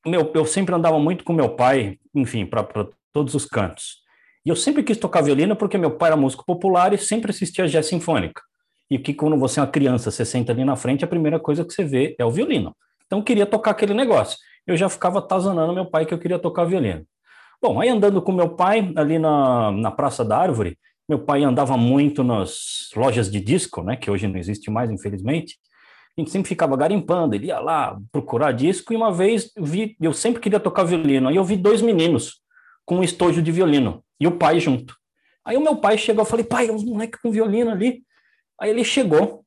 meu, 0.06 0.32
eu 0.34 0.46
sempre 0.46 0.76
andava 0.76 1.00
muito 1.00 1.24
com 1.24 1.34
meu 1.34 1.50
pai, 1.56 1.98
enfim, 2.14 2.46
para 2.46 2.68
todos 3.12 3.34
os 3.34 3.46
cantos. 3.46 4.04
E 4.46 4.50
eu 4.50 4.56
sempre 4.56 4.84
quis 4.84 4.98
tocar 4.98 5.22
violino 5.22 5.56
porque 5.56 5.78
meu 5.78 5.92
pai 5.92 6.10
era 6.10 6.18
músico 6.18 6.46
popular 6.46 6.94
e 6.94 6.98
sempre 6.98 7.32
assistia 7.32 7.68
jazz 7.68 7.88
sinfônica. 7.88 8.42
E 8.90 9.00
que 9.00 9.14
quando 9.14 9.38
você 9.38 9.60
é 9.60 9.64
uma 9.64 9.70
criança, 9.70 10.12
você 10.12 10.24
senta 10.24 10.52
ali 10.52 10.64
na 10.64 10.76
frente, 10.76 11.04
a 11.04 11.08
primeira 11.08 11.40
coisa 11.40 11.66
que 11.66 11.74
você 11.74 11.84
vê 11.84 12.16
é 12.20 12.24
o 12.24 12.30
violino. 12.30 12.76
Então 13.06 13.20
eu 13.20 13.24
queria 13.24 13.46
tocar 13.46 13.72
aquele 13.72 13.94
negócio. 13.94 14.38
Eu 14.68 14.78
já 14.78 14.88
ficava 14.88 15.20
atazanando 15.20 15.74
meu 15.74 15.86
pai 15.86 16.06
que 16.06 16.14
eu 16.14 16.20
queria 16.20 16.38
tocar 16.38 16.66
violino. 16.66 17.06
Bom, 17.68 17.82
aí 17.82 17.90
andando 17.90 18.22
com 18.22 18.32
meu 18.32 18.50
pai 18.50 18.94
ali 18.96 19.18
na, 19.18 19.72
na 19.72 19.90
Praça 19.90 20.24
da 20.24 20.38
Árvore, 20.38 20.78
meu 21.10 21.18
pai 21.18 21.44
andava 21.44 21.76
muito 21.76 22.24
nas 22.24 22.92
lojas 22.96 23.28
de 23.32 23.40
disco, 23.40 23.82
né, 23.82 23.96
que 23.96 24.12
hoje 24.12 24.28
não 24.28 24.38
existe 24.38 24.70
mais, 24.70 24.92
infelizmente. 24.92 25.58
A 26.16 26.22
gente 26.22 26.30
sempre 26.30 26.48
ficava 26.48 26.78
garimpando, 26.78 27.34
ele 27.34 27.48
ia 27.48 27.60
lá 27.60 28.00
procurar 28.12 28.52
disco, 28.52 28.94
e 28.94 28.96
uma 28.96 29.12
vez 29.12 29.50
vi, 29.58 29.98
eu 30.00 30.14
sempre 30.14 30.40
queria 30.40 30.60
tocar 30.60 30.84
violino, 30.84 31.28
aí 31.28 31.38
eu 31.38 31.44
vi 31.44 31.58
dois 31.58 31.82
meninos 31.82 32.40
com 32.86 32.98
um 32.98 33.04
estojo 33.04 33.42
de 33.42 33.52
violino, 33.52 34.04
e 34.20 34.28
o 34.28 34.38
pai 34.38 34.60
junto. 34.60 34.96
Aí 35.44 35.58
o 35.58 35.62
meu 35.62 35.78
pai 35.78 35.98
chegou, 35.98 36.22
eu 36.22 36.30
falei, 36.30 36.46
pai, 36.46 36.70
um 36.70 36.80
moleque 36.86 37.20
com 37.20 37.32
violino 37.32 37.72
ali. 37.72 38.04
Aí 38.62 38.70
ele 38.70 38.84
chegou 38.84 39.44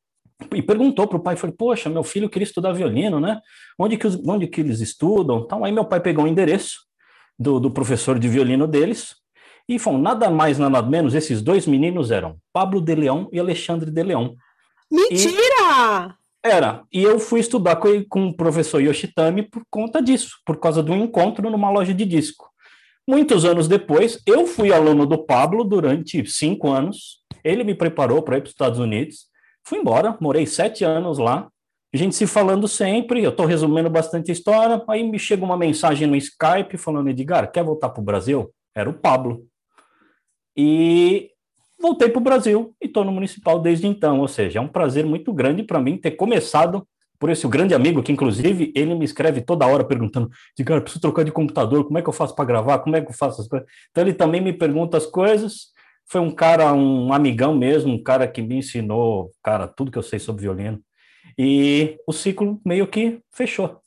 e 0.53 0.61
perguntou 0.61 1.07
para 1.07 1.19
o 1.19 1.23
pai, 1.23 1.37
falei, 1.37 1.55
poxa, 1.57 1.89
meu 1.89 2.03
filho 2.03 2.29
queria 2.29 2.47
estudar 2.47 2.73
violino, 2.73 3.21
né? 3.21 3.41
Onde 3.79 3.97
que, 3.97 4.09
os, 4.09 4.17
onde 4.27 4.49
que 4.49 4.61
eles 4.61 4.81
estudam? 4.81 5.45
Então, 5.45 5.65
aí 5.65 5.71
meu 5.71 5.85
pai 5.85 6.01
pegou 6.01 6.25
o 6.25 6.27
um 6.27 6.31
endereço, 6.31 6.88
do, 7.39 7.61
do 7.61 7.71
professor 7.71 8.19
de 8.19 8.29
violino 8.29 8.67
deles. 8.67 9.17
E 9.69 9.79
foram 9.79 9.99
nada 9.99 10.31
mais, 10.31 10.59
nada 10.59 10.81
menos, 10.83 11.15
esses 11.15 11.43
dois 11.43 11.67
meninos 11.67 12.11
eram 12.11 12.39
Pablo 12.53 12.81
de 12.81 12.95
Leão 12.95 13.29
e 13.33 13.39
Alexandre 13.39 13.91
de 13.91 14.03
Leão. 14.03 14.35
Mentira! 14.91 16.17
E 16.45 16.49
era. 16.49 16.83
E 16.93 17.03
eu 17.03 17.19
fui 17.19 17.41
estudar 17.41 17.77
com, 17.77 17.89
com 18.09 18.29
o 18.29 18.37
professor 18.37 18.81
Yoshitami 18.81 19.43
por 19.43 19.63
conta 19.71 20.01
disso, 20.03 20.39
por 20.47 20.59
causa 20.59 20.83
de 20.83 20.91
um 20.91 21.05
encontro 21.05 21.51
numa 21.51 21.71
loja 21.71 21.93
de 21.93 22.05
disco. 22.05 22.49
Muitos 23.07 23.45
anos 23.45 23.69
depois, 23.69 24.21
eu 24.27 24.47
fui 24.47 24.73
aluno 24.73 25.07
do 25.07 25.19
Pablo 25.19 25.65
durante 25.65 26.27
cinco 26.27 26.71
anos. 26.71 27.23
Ele 27.43 27.65
me 27.65 27.75
preparou 27.75 28.23
para 28.23 28.37
ir 28.37 28.41
para 28.41 28.49
os 28.49 28.53
Estados 28.53 28.79
Unidos. 28.79 29.27
Fui 29.65 29.79
embora, 29.79 30.17
morei 30.21 30.47
sete 30.47 30.85
anos 30.85 31.19
lá. 31.19 31.49
Gente 31.99 32.15
se 32.15 32.29
falando 32.29 32.69
sempre, 32.69 33.25
eu 33.25 33.31
estou 33.31 33.45
resumindo 33.45 33.91
bastante 33.91 34.31
a 34.31 34.33
história. 34.33 34.81
Aí 34.89 35.03
me 35.03 35.19
chega 35.19 35.45
uma 35.45 35.57
mensagem 35.57 36.07
no 36.07 36.15
Skype 36.15 36.79
falando: 36.79 37.09
Edgar, 37.09 37.51
quer 37.51 37.65
voltar 37.65 37.89
para 37.89 38.01
o 38.01 38.05
Brasil? 38.05 38.55
Era 38.73 38.89
o 38.89 38.95
Pablo. 38.95 39.45
E 40.57 41.29
voltei 41.81 42.09
para 42.09 42.21
o 42.21 42.23
Brasil 42.23 42.73
e 42.81 42.87
estou 42.87 43.05
no 43.05 43.11
municipal 43.11 43.59
desde 43.59 43.89
então. 43.89 44.21
Ou 44.21 44.29
seja, 44.29 44.61
é 44.61 44.63
um 44.63 44.69
prazer 44.69 45.05
muito 45.05 45.33
grande 45.33 45.65
para 45.65 45.81
mim 45.81 45.97
ter 45.97 46.13
começado 46.13 46.87
por 47.19 47.31
esse 47.31 47.49
grande 47.49 47.75
amigo, 47.75 48.01
que 48.01 48.13
inclusive 48.13 48.73
ele 48.77 48.95
me 48.95 49.05
escreve 49.05 49.41
toda 49.41 49.67
hora 49.67 49.83
perguntando: 49.83 50.31
Edgar, 50.57 50.81
preciso 50.81 51.01
trocar 51.01 51.25
de 51.25 51.33
computador, 51.33 51.85
como 51.85 51.99
é 51.99 52.03
que 52.03 52.09
eu 52.09 52.13
faço 52.13 52.33
para 52.33 52.45
gravar? 52.45 52.79
Como 52.79 52.95
é 52.95 53.01
que 53.01 53.11
eu 53.11 53.15
faço 53.15 53.41
as 53.41 53.49
coisas? 53.49 53.69
Então 53.91 54.05
ele 54.05 54.15
também 54.15 54.41
me 54.41 54.53
pergunta 54.53 54.97
as 54.97 55.05
coisas. 55.05 55.73
Foi 56.07 56.21
um 56.21 56.31
cara, 56.31 56.73
um 56.73 57.13
amigão 57.13 57.57
mesmo, 57.57 57.93
um 57.93 58.01
cara 58.01 58.29
que 58.29 58.41
me 58.41 58.59
ensinou, 58.59 59.33
cara, 59.43 59.67
tudo 59.67 59.91
que 59.91 59.99
eu 59.99 60.03
sei 60.03 60.21
sobre 60.21 60.43
violino. 60.43 60.81
E 61.39 61.97
o 62.07 62.13
ciclo 62.13 62.61
meio 62.67 62.87
que 62.87 63.21
fechou. 63.33 63.81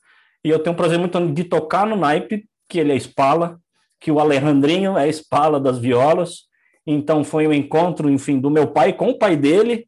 E 0.43 0.49
eu 0.49 0.59
tenho 0.59 0.73
um 0.73 0.77
prazer 0.77 0.97
muito 0.97 1.19
de 1.33 1.43
tocar 1.43 1.85
no 1.85 1.97
naipe, 1.97 2.47
que 2.69 2.79
ele 2.79 2.93
é 2.93 2.95
espala, 2.95 3.59
que 3.99 4.11
o 4.11 4.19
Alejandrinho 4.19 4.97
é 4.97 5.07
espala 5.09 5.59
das 5.59 5.77
violas. 5.77 6.49
Então 6.87 7.23
foi 7.23 7.47
um 7.47 7.53
encontro, 7.53 8.09
enfim, 8.09 8.39
do 8.39 8.49
meu 8.49 8.67
pai 8.67 8.93
com 8.93 9.09
o 9.09 9.17
pai 9.17 9.35
dele 9.35 9.87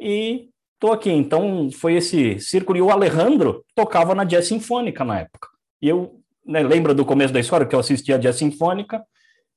e 0.00 0.48
tô 0.80 0.90
aqui. 0.92 1.10
Então 1.10 1.70
foi 1.70 1.94
esse 1.94 2.40
círculo. 2.40 2.78
E 2.78 2.82
o 2.82 2.90
Alejandro 2.90 3.64
tocava 3.74 4.14
na 4.14 4.24
jazz 4.24 4.48
sinfônica 4.48 5.04
na 5.04 5.20
época. 5.20 5.48
E 5.80 5.88
eu 5.88 6.20
né, 6.44 6.62
lembro 6.62 6.94
do 6.94 7.04
começo 7.04 7.32
da 7.32 7.40
história 7.40 7.66
que 7.66 7.74
eu 7.74 7.80
assistia 7.80 8.16
a 8.16 8.18
jazz 8.18 8.36
sinfônica 8.36 9.04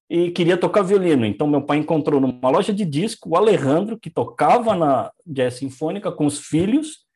e 0.10 0.30
queria 0.32 0.58
tocar 0.58 0.84
violino. 0.84 1.26
Então 1.26 1.48
meu 1.48 1.62
pai 1.62 1.78
encontrou 1.78 2.20
numa 2.20 2.50
loja 2.50 2.74
de 2.74 2.86
disco 2.86 3.30
o 3.30 3.38
Alejandro, 3.38 3.98
que 3.98 4.10
tocava 4.10 4.76
na 4.76 5.12
jazz 5.26 5.56
sinfônica 5.56 6.12
com 6.12 6.26
os 6.26 6.40
filhos 6.40 7.07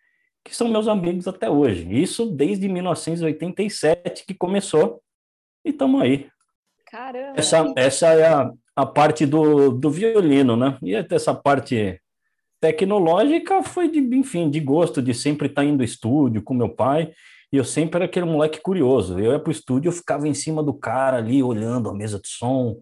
que 0.44 0.56
são 0.56 0.68
meus 0.68 0.88
amigos 0.88 1.28
até 1.28 1.50
hoje. 1.50 1.88
Isso 1.92 2.26
desde 2.26 2.68
1987 2.68 4.26
que 4.26 4.34
começou 4.34 5.02
e 5.64 5.70
estamos 5.70 6.02
aí. 6.02 6.28
Caramba! 6.90 7.34
Essa, 7.38 7.74
essa 7.76 8.08
é 8.08 8.28
a, 8.28 8.52
a 8.76 8.86
parte 8.86 9.26
do, 9.26 9.72
do 9.72 9.90
violino, 9.90 10.56
né? 10.58 10.78
E 10.82 10.94
essa 10.94 11.34
parte 11.34 12.02
tecnológica 12.60 13.64
foi 13.64 13.90
de, 13.90 14.00
enfim, 14.16 14.50
de 14.50 14.60
gosto, 14.60 15.02
de 15.02 15.14
sempre 15.14 15.48
estar 15.48 15.64
indo 15.64 15.82
ao 15.82 15.86
estúdio 15.86 16.44
com 16.44 16.54
meu 16.54 16.70
pai. 16.70 17.14
E 17.52 17.58
eu 17.58 17.66
sempre 17.66 17.98
era 17.98 18.06
aquele 18.06 18.26
moleque 18.26 18.62
curioso. 18.62 19.20
Eu 19.20 19.34
ia 19.34 19.40
para 19.40 19.50
o 19.50 19.52
estúdio, 19.52 19.90
eu 19.90 19.94
ficava 19.94 20.28
em 20.28 20.34
cima 20.34 20.64
do 20.64 20.74
cara 20.74 21.18
ali, 21.18 21.44
olhando 21.44 21.90
a 21.90 21.94
mesa 21.94 22.20
de 22.20 22.28
som, 22.28 22.78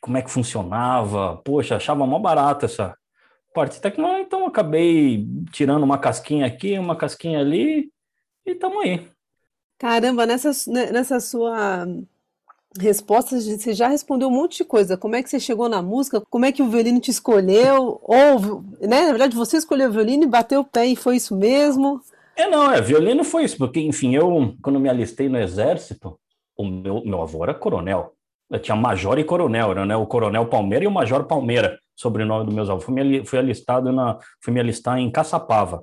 como 0.00 0.16
é 0.16 0.22
que 0.22 0.30
funcionava. 0.30 1.36
Poxa, 1.44 1.76
achava 1.76 2.06
mó 2.06 2.18
barato 2.18 2.64
essa, 2.64 2.96
parte 3.58 3.80
tecnológica, 3.80 4.22
então 4.22 4.46
acabei 4.46 5.26
tirando 5.50 5.82
uma 5.82 5.98
casquinha 5.98 6.46
aqui, 6.46 6.78
uma 6.78 6.94
casquinha 6.94 7.40
ali, 7.40 7.90
e 8.46 8.52
estamos 8.52 8.84
aí. 8.84 9.04
Caramba, 9.76 10.24
nessa, 10.24 10.52
né, 10.70 10.92
nessa 10.92 11.18
sua 11.18 11.84
resposta, 12.78 13.40
você 13.40 13.72
já 13.72 13.88
respondeu 13.88 14.28
um 14.28 14.32
monte 14.32 14.58
de 14.58 14.64
coisa. 14.64 14.96
Como 14.96 15.16
é 15.16 15.22
que 15.24 15.28
você 15.28 15.40
chegou 15.40 15.68
na 15.68 15.82
música? 15.82 16.22
Como 16.30 16.44
é 16.44 16.52
que 16.52 16.62
o 16.62 16.68
violino 16.68 17.00
te 17.00 17.10
escolheu? 17.10 18.00
Ou, 18.04 18.62
né, 18.80 19.06
na 19.06 19.10
verdade, 19.10 19.34
você 19.34 19.56
escolheu 19.56 19.88
o 19.88 19.92
violino 19.92 20.22
e 20.22 20.28
bateu 20.28 20.60
o 20.60 20.64
pé 20.64 20.86
e 20.86 20.94
foi 20.94 21.16
isso 21.16 21.36
mesmo? 21.36 22.00
É, 22.36 22.48
não, 22.48 22.70
é, 22.70 22.80
violino 22.80 23.24
foi 23.24 23.42
isso, 23.42 23.58
porque, 23.58 23.80
enfim, 23.80 24.14
eu, 24.14 24.54
quando 24.62 24.78
me 24.78 24.88
alistei 24.88 25.28
no 25.28 25.38
exército, 25.38 26.16
o 26.56 26.64
meu, 26.64 27.02
meu 27.04 27.22
avô 27.22 27.42
era 27.42 27.54
coronel. 27.54 28.12
Eu 28.48 28.60
tinha 28.60 28.76
major 28.76 29.18
e 29.18 29.24
coronel, 29.24 29.72
era 29.72 29.84
né, 29.84 29.96
o 29.96 30.06
coronel 30.06 30.46
Palmeira 30.46 30.84
e 30.84 30.88
o 30.88 30.92
major 30.92 31.24
Palmeira 31.24 31.76
sobrenome 31.98 32.46
dos 32.46 32.54
meus 32.54 32.70
avós. 32.70 32.84
Fui, 32.84 33.24
fui 33.24 33.38
alistado 33.38 33.92
na, 33.92 34.18
fui 34.40 34.52
me 34.52 34.60
alistar 34.60 34.98
em 34.98 35.10
Caçapava. 35.10 35.82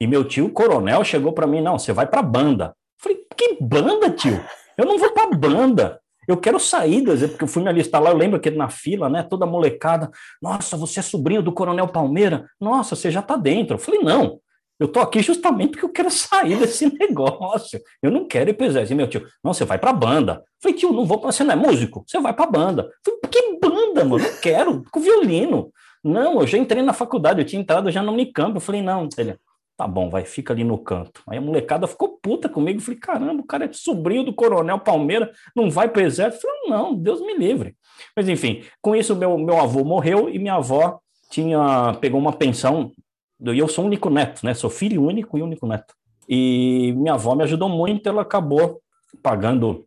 E 0.00 0.06
meu 0.06 0.24
tio, 0.24 0.50
coronel, 0.50 1.02
chegou 1.02 1.32
para 1.32 1.46
mim, 1.46 1.60
não, 1.60 1.78
você 1.78 1.92
vai 1.92 2.06
para 2.06 2.22
banda. 2.22 2.74
Falei, 2.98 3.18
que 3.36 3.58
banda, 3.60 4.10
tio? 4.10 4.40
Eu 4.76 4.84
não 4.84 4.98
vou 4.98 5.12
para 5.12 5.30
banda. 5.36 6.00
Eu 6.28 6.36
quero 6.36 6.58
sair 6.58 7.04
porque 7.04 7.44
eu 7.44 7.48
fui 7.48 7.62
me 7.62 7.68
alistar 7.68 8.02
lá, 8.02 8.10
eu 8.10 8.16
lembro 8.16 8.40
que 8.40 8.50
na 8.50 8.68
fila, 8.68 9.08
né, 9.08 9.22
toda 9.22 9.46
molecada, 9.46 10.10
nossa, 10.42 10.76
você 10.76 11.00
é 11.00 11.02
sobrinho 11.02 11.42
do 11.42 11.52
Coronel 11.52 11.86
Palmeira? 11.88 12.48
Nossa, 12.60 12.96
você 12.96 13.10
já 13.10 13.22
tá 13.22 13.36
dentro. 13.36 13.74
Eu 13.74 13.78
falei, 13.78 14.00
não, 14.00 14.40
eu 14.78 14.88
tô 14.88 15.00
aqui 15.00 15.22
justamente 15.22 15.70
porque 15.70 15.84
eu 15.84 15.92
quero 15.92 16.10
sair 16.10 16.58
desse 16.58 16.86
negócio. 16.98 17.80
Eu 18.02 18.10
não 18.10 18.26
quero 18.26 18.50
ir 18.50 18.54
pro 18.54 18.66
exército. 18.66 18.92
E 18.92 18.96
meu 18.96 19.08
tio, 19.08 19.26
não, 19.42 19.54
você 19.54 19.64
vai 19.64 19.78
pra 19.78 19.92
banda. 19.92 20.34
Eu 20.34 20.62
falei, 20.62 20.76
tio, 20.76 20.92
não 20.92 21.06
vou, 21.06 21.20
você 21.20 21.42
não 21.42 21.52
é 21.52 21.56
músico? 21.56 22.04
Você 22.06 22.20
vai 22.20 22.34
pra 22.34 22.46
banda. 22.46 22.82
Eu 23.06 23.18
falei, 23.20 23.20
que 23.30 23.58
banda, 23.60 23.75
mano? 24.04 24.24
Não 24.24 24.40
quero, 24.40 24.84
com 24.90 25.00
violino. 25.00 25.70
Não, 26.02 26.40
eu 26.40 26.46
já 26.46 26.58
entrei 26.58 26.82
na 26.82 26.92
faculdade, 26.92 27.40
eu 27.40 27.46
tinha 27.46 27.60
entrado 27.60 27.90
já 27.90 28.02
no 28.02 28.12
Unicamp. 28.12 28.54
Eu 28.54 28.60
falei, 28.60 28.82
não, 28.82 29.08
ele, 29.18 29.36
tá 29.76 29.86
bom, 29.86 30.08
vai, 30.08 30.24
fica 30.24 30.52
ali 30.52 30.64
no 30.64 30.78
canto. 30.78 31.22
Aí 31.28 31.38
a 31.38 31.40
molecada 31.40 31.86
ficou 31.86 32.18
puta 32.22 32.48
comigo. 32.48 32.78
Eu 32.78 32.82
falei, 32.82 33.00
caramba, 33.00 33.42
o 33.42 33.46
cara 33.46 33.64
é 33.64 33.72
sobrinho 33.72 34.24
do 34.24 34.32
Coronel 34.32 34.78
Palmeira, 34.78 35.32
não 35.54 35.70
vai 35.70 35.88
pro 35.88 36.02
exército? 36.02 36.46
Eu 36.46 36.50
falei, 36.50 36.70
não, 36.70 36.94
Deus 36.94 37.20
me 37.20 37.36
livre. 37.36 37.76
Mas 38.14 38.28
enfim, 38.28 38.62
com 38.80 38.94
isso 38.94 39.16
meu, 39.16 39.36
meu 39.36 39.58
avô 39.58 39.84
morreu 39.84 40.28
e 40.28 40.38
minha 40.38 40.54
avó 40.54 41.00
tinha 41.30 41.96
pegou 42.00 42.20
uma 42.20 42.32
pensão 42.32 42.92
e 43.40 43.58
eu 43.58 43.68
sou 43.68 43.84
um 43.84 43.88
único 43.88 44.08
neto, 44.08 44.44
né? 44.44 44.54
Sou 44.54 44.70
filho 44.70 45.04
único 45.04 45.36
e 45.36 45.42
único 45.42 45.66
neto. 45.66 45.94
E 46.28 46.92
minha 46.96 47.14
avó 47.14 47.34
me 47.34 47.44
ajudou 47.44 47.68
muito, 47.68 48.08
ela 48.08 48.22
acabou 48.22 48.80
pagando 49.22 49.86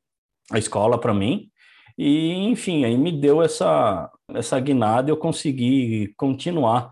a 0.52 0.58
escola 0.58 0.98
para 0.98 1.14
mim. 1.14 1.49
E, 2.00 2.46
enfim, 2.46 2.86
aí 2.86 2.98
me 2.98 3.12
deu 3.12 3.42
essa, 3.42 4.10
essa 4.30 4.58
guinada 4.58 5.10
e 5.10 5.12
eu 5.12 5.18
consegui 5.18 6.14
continuar, 6.16 6.92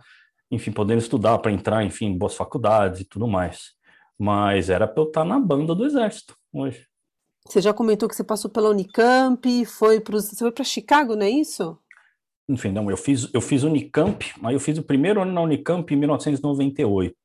enfim, 0.51 0.69
podendo 0.69 0.99
estudar 0.99 1.37
para 1.37 1.49
entrar, 1.49 1.85
enfim, 1.85 2.07
em 2.07 2.17
boas 2.17 2.35
faculdades 2.35 2.99
e 2.99 3.05
tudo 3.05 3.25
mais. 3.25 3.71
Mas 4.19 4.69
era 4.69 4.85
para 4.85 5.01
eu 5.01 5.07
estar 5.07 5.23
na 5.23 5.39
banda 5.39 5.73
do 5.73 5.85
Exército 5.85 6.35
hoje. 6.51 6.85
Você 7.47 7.61
já 7.61 7.73
comentou 7.73 8.09
que 8.09 8.15
você 8.15 8.23
passou 8.23 8.51
pela 8.51 8.69
Unicamp, 8.69 9.65
foi 9.65 10.01
para 10.01 10.19
você 10.19 10.35
foi 10.35 10.51
para 10.51 10.65
Chicago, 10.65 11.15
não 11.15 11.25
é 11.25 11.29
isso? 11.29 11.79
enfim, 12.49 12.71
não, 12.71 12.89
eu 12.89 12.95
fiz, 12.95 13.29
eu 13.33 13.41
fiz 13.41 13.63
Unicamp, 13.63 14.33
aí 14.41 14.55
eu 14.55 14.59
fiz 14.59 14.77
o 14.77 14.83
primeiro 14.83 15.21
ano 15.21 15.33
na 15.33 15.41
Unicamp 15.41 15.93
em 15.93 15.97
1998. 15.97 17.15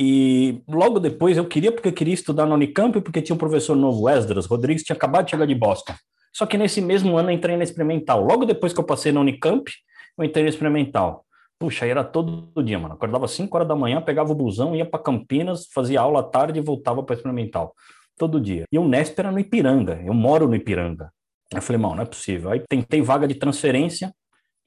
E 0.00 0.62
logo 0.66 0.98
depois 0.98 1.36
eu 1.36 1.46
queria, 1.46 1.72
porque 1.72 1.88
eu 1.88 1.92
queria 1.92 2.14
estudar 2.14 2.46
na 2.46 2.54
Unicamp, 2.54 3.00
porque 3.02 3.20
tinha 3.20 3.34
um 3.34 3.38
professor 3.38 3.76
novo, 3.76 4.08
Esdras 4.08 4.46
Rodrigues, 4.46 4.82
tinha 4.82 4.96
acabado 4.96 5.26
de 5.26 5.32
chegar 5.32 5.46
de 5.46 5.54
Boston. 5.54 5.94
Só 6.32 6.46
que 6.46 6.58
nesse 6.58 6.80
mesmo 6.80 7.16
ano 7.16 7.30
eu 7.30 7.34
entrei 7.34 7.56
na 7.56 7.64
experimental. 7.64 8.22
Logo 8.22 8.44
depois 8.44 8.72
que 8.72 8.80
eu 8.80 8.84
passei 8.84 9.12
na 9.12 9.20
Unicamp, 9.20 9.70
eu 10.16 10.24
entrei 10.24 10.44
na 10.44 10.50
experimental. 10.50 11.24
Puxa, 11.58 11.84
aí 11.84 11.90
era 11.90 12.04
todo 12.04 12.62
dia, 12.62 12.78
mano. 12.78 12.94
Acordava 12.94 13.24
às 13.24 13.32
5 13.32 13.56
horas 13.56 13.68
da 13.68 13.74
manhã, 13.74 14.00
pegava 14.00 14.30
o 14.30 14.34
busão, 14.34 14.76
ia 14.76 14.86
para 14.86 15.02
Campinas, 15.02 15.66
fazia 15.72 16.00
aula 16.00 16.20
à 16.20 16.22
tarde 16.22 16.58
e 16.58 16.62
voltava 16.62 17.02
para 17.02 17.16
experimental. 17.16 17.74
Todo 18.16 18.40
dia. 18.40 18.64
E 18.70 18.78
o 18.78 18.86
Nesp 18.86 19.18
era 19.18 19.32
no 19.32 19.40
Ipiranga. 19.40 20.00
Eu 20.04 20.14
moro 20.14 20.46
no 20.46 20.54
Ipiranga. 20.54 21.12
Eu 21.52 21.62
falei, 21.62 21.80
não, 21.80 21.94
não 21.94 22.02
é 22.02 22.06
possível. 22.06 22.50
Aí 22.50 22.62
tentei 22.68 23.00
vaga 23.00 23.26
de 23.26 23.34
transferência, 23.34 24.14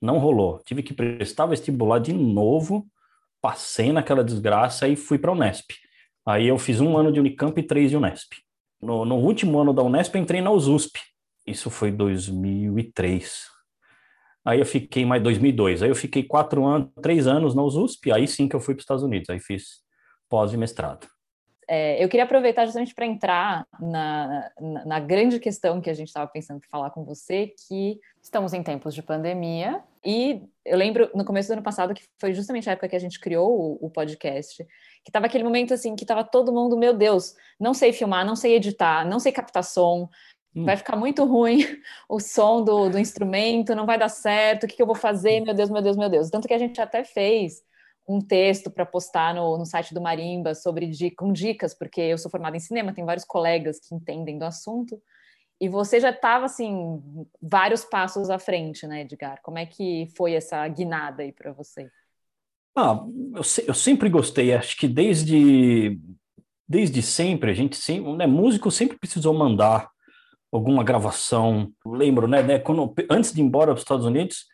não 0.01 0.17
rolou. 0.17 0.59
Tive 0.65 0.83
que 0.83 0.93
prestar 0.93 1.45
vestibular 1.45 1.99
de 1.99 2.11
novo, 2.11 2.87
passei 3.41 3.93
naquela 3.93 4.23
desgraça 4.23 4.87
e 4.87 4.95
fui 4.95 5.17
para 5.17 5.31
a 5.31 5.33
Unesp. 5.33 5.71
Aí 6.25 6.47
eu 6.47 6.57
fiz 6.57 6.81
um 6.81 6.97
ano 6.97 7.11
de 7.11 7.19
Unicamp 7.19 7.57
e 7.59 7.63
três 7.63 7.89
de 7.89 7.97
Unesp. 7.97 8.33
No, 8.81 9.05
no 9.05 9.15
último 9.15 9.59
ano 9.59 9.73
da 9.73 9.83
Unesp, 9.83 10.15
entrei 10.15 10.41
na 10.41 10.51
USP. 10.51 10.99
Isso 11.51 11.69
foi 11.69 11.91
2003. 11.91 13.49
Aí 14.43 14.59
eu 14.59 14.65
fiquei 14.65 15.05
mais 15.05 15.21
2002. 15.21 15.83
Aí 15.83 15.89
eu 15.89 15.95
fiquei 15.95 16.23
quatro 16.23 16.65
anos, 16.65 16.89
três 17.01 17.27
anos 17.27 17.53
na 17.53 17.63
USP. 17.63 18.11
Aí 18.11 18.27
sim 18.27 18.47
que 18.47 18.55
eu 18.55 18.59
fui 18.59 18.73
para 18.73 18.79
os 18.79 18.83
Estados 18.83 19.03
Unidos. 19.03 19.29
Aí 19.29 19.39
fiz 19.39 19.81
pós 20.27 20.53
e 20.53 20.57
mestrado. 20.57 21.07
É, 21.73 22.03
eu 22.03 22.09
queria 22.09 22.25
aproveitar 22.25 22.65
justamente 22.65 22.93
para 22.93 23.05
entrar 23.05 23.65
na, 23.79 24.51
na, 24.59 24.85
na, 24.85 24.99
grande 24.99 25.39
questão 25.39 25.79
que 25.79 25.89
a 25.89 25.93
gente 25.93 26.07
estava 26.07 26.27
pensando 26.27 26.57
em 26.57 26.69
falar 26.69 26.89
com 26.89 27.05
você, 27.05 27.53
que 27.65 27.97
estamos 28.21 28.51
em 28.53 28.61
tempos 28.61 28.93
de 28.93 29.01
pandemia, 29.01 29.81
e 30.03 30.41
eu 30.65 30.77
lembro 30.77 31.09
no 31.15 31.23
começo 31.23 31.47
do 31.47 31.53
ano 31.53 31.63
passado, 31.63 31.93
que 31.93 32.03
foi 32.19 32.33
justamente 32.33 32.67
a 32.67 32.73
época 32.73 32.89
que 32.89 32.95
a 32.95 32.99
gente 32.99 33.21
criou 33.21 33.79
o, 33.81 33.85
o 33.85 33.89
podcast, 33.89 34.57
que 34.57 35.09
estava 35.09 35.27
aquele 35.27 35.45
momento 35.45 35.73
assim, 35.73 35.95
que 35.95 36.03
estava 36.03 36.25
todo 36.25 36.51
mundo, 36.51 36.77
meu 36.77 36.93
Deus, 36.93 37.35
não 37.57 37.73
sei 37.73 37.93
filmar, 37.93 38.25
não 38.25 38.35
sei 38.35 38.55
editar, 38.55 39.07
não 39.07 39.17
sei 39.17 39.31
captar 39.31 39.63
som, 39.63 40.09
hum. 40.55 40.65
vai 40.65 40.77
ficar 40.77 40.95
muito 40.95 41.23
ruim 41.25 41.59
o 42.09 42.19
som 42.19 42.63
do, 42.63 42.89
do 42.89 42.99
instrumento, 42.99 43.75
não 43.75 43.85
vai 43.85 43.97
dar 43.97 44.09
certo, 44.09 44.63
o 44.63 44.67
que, 44.67 44.75
que 44.75 44.81
eu 44.81 44.87
vou 44.87 44.95
fazer, 44.95 45.41
meu 45.41 45.53
Deus, 45.53 45.69
meu 45.69 45.81
Deus, 45.81 45.97
meu 45.97 46.09
Deus. 46.09 46.29
Tanto 46.29 46.47
que 46.47 46.53
a 46.53 46.57
gente 46.57 46.79
até 46.81 47.03
fez 47.03 47.61
um 48.07 48.19
texto 48.19 48.69
para 48.69 48.85
postar 48.85 49.33
no, 49.33 49.57
no, 49.57 49.65
site 49.65 49.93
do 49.93 50.01
Marimba 50.01 50.53
sobre 50.55 50.91
com 51.15 51.31
dicas, 51.31 51.73
porque 51.73 52.01
eu 52.01 52.17
sou 52.17 52.31
formada 52.31 52.57
em 52.57 52.59
cinema, 52.59 52.93
tenho 52.93 53.07
vários 53.07 53.25
colegas 53.25 53.79
que 53.79 53.93
entendem 53.95 54.37
do 54.37 54.45
assunto. 54.45 55.01
E 55.59 55.69
você 55.69 55.99
já 55.99 56.09
estava 56.09 56.45
assim 56.45 56.99
vários 57.39 57.85
passos 57.85 58.31
à 58.31 58.39
frente, 58.39 58.87
né, 58.87 59.01
Edgar? 59.01 59.39
Como 59.43 59.59
é 59.59 59.65
que 59.65 60.07
foi 60.17 60.33
essa 60.33 60.67
guinada 60.67 61.21
aí 61.21 61.31
para 61.31 61.53
você? 61.53 61.87
Ah, 62.75 63.05
eu, 63.35 63.43
eu, 63.67 63.73
sempre 63.73 64.09
gostei. 64.09 64.53
Acho 64.53 64.75
que 64.75 64.87
desde 64.87 65.99
desde 66.67 67.01
sempre 67.01 67.51
a 67.51 67.53
gente 67.53 67.75
sempre, 67.75 68.13
né, 68.13 68.25
músico 68.25 68.71
sempre 68.71 68.97
precisou 68.97 69.33
mandar 69.33 69.90
alguma 70.51 70.83
gravação. 70.83 71.71
Lembro, 71.85 72.27
né, 72.27 72.43
né, 72.43 72.59
quando 72.59 72.93
antes 73.09 73.33
de 73.33 73.41
ir 73.41 73.43
embora 73.43 73.67
para 73.67 73.75
os 73.75 73.81
Estados 73.81 74.05
Unidos, 74.05 74.45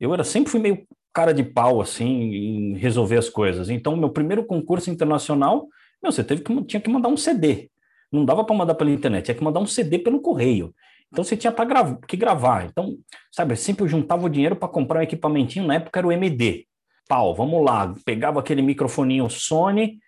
eu 0.00 0.12
era 0.12 0.24
sempre 0.24 0.50
fui 0.50 0.60
meio 0.60 0.86
cara 1.12 1.32
de 1.32 1.44
pau 1.44 1.80
assim 1.80 2.06
em 2.06 2.76
resolver 2.76 3.16
as 3.16 3.28
coisas. 3.28 3.70
Então, 3.70 3.96
meu 3.96 4.10
primeiro 4.10 4.44
concurso 4.44 4.90
internacional, 4.90 5.68
meu, 6.02 6.10
você 6.10 6.24
teve 6.24 6.42
que 6.42 6.64
tinha 6.64 6.80
que 6.80 6.90
mandar 6.90 7.08
um 7.08 7.16
CD. 7.16 7.70
Não 8.10 8.24
dava 8.24 8.44
para 8.44 8.54
mandar 8.54 8.74
pela 8.74 8.90
internet, 8.90 9.24
tinha 9.24 9.34
que 9.34 9.44
mandar 9.44 9.60
um 9.60 9.66
CD 9.66 9.98
pelo 9.98 10.20
correio. 10.20 10.74
Então 11.10 11.22
você 11.22 11.36
tinha 11.36 11.52
para 11.52 11.64
gravar, 11.64 11.96
que 12.08 12.16
gravar. 12.16 12.64
Então, 12.66 12.96
sabe, 13.30 13.54
sempre 13.54 13.84
eu 13.84 13.88
juntava 13.88 14.26
o 14.26 14.28
dinheiro 14.28 14.56
para 14.56 14.68
comprar 14.68 14.98
um 14.98 15.02
equipamentinho, 15.02 15.66
na 15.66 15.76
época 15.76 16.00
era 16.00 16.06
o 16.06 16.12
MD. 16.12 16.66
Pau, 17.08 17.34
vamos 17.34 17.64
lá, 17.64 17.94
pegava 18.04 18.40
aquele 18.40 18.62
microfoninho 18.62 19.28
Sony, 19.30 19.98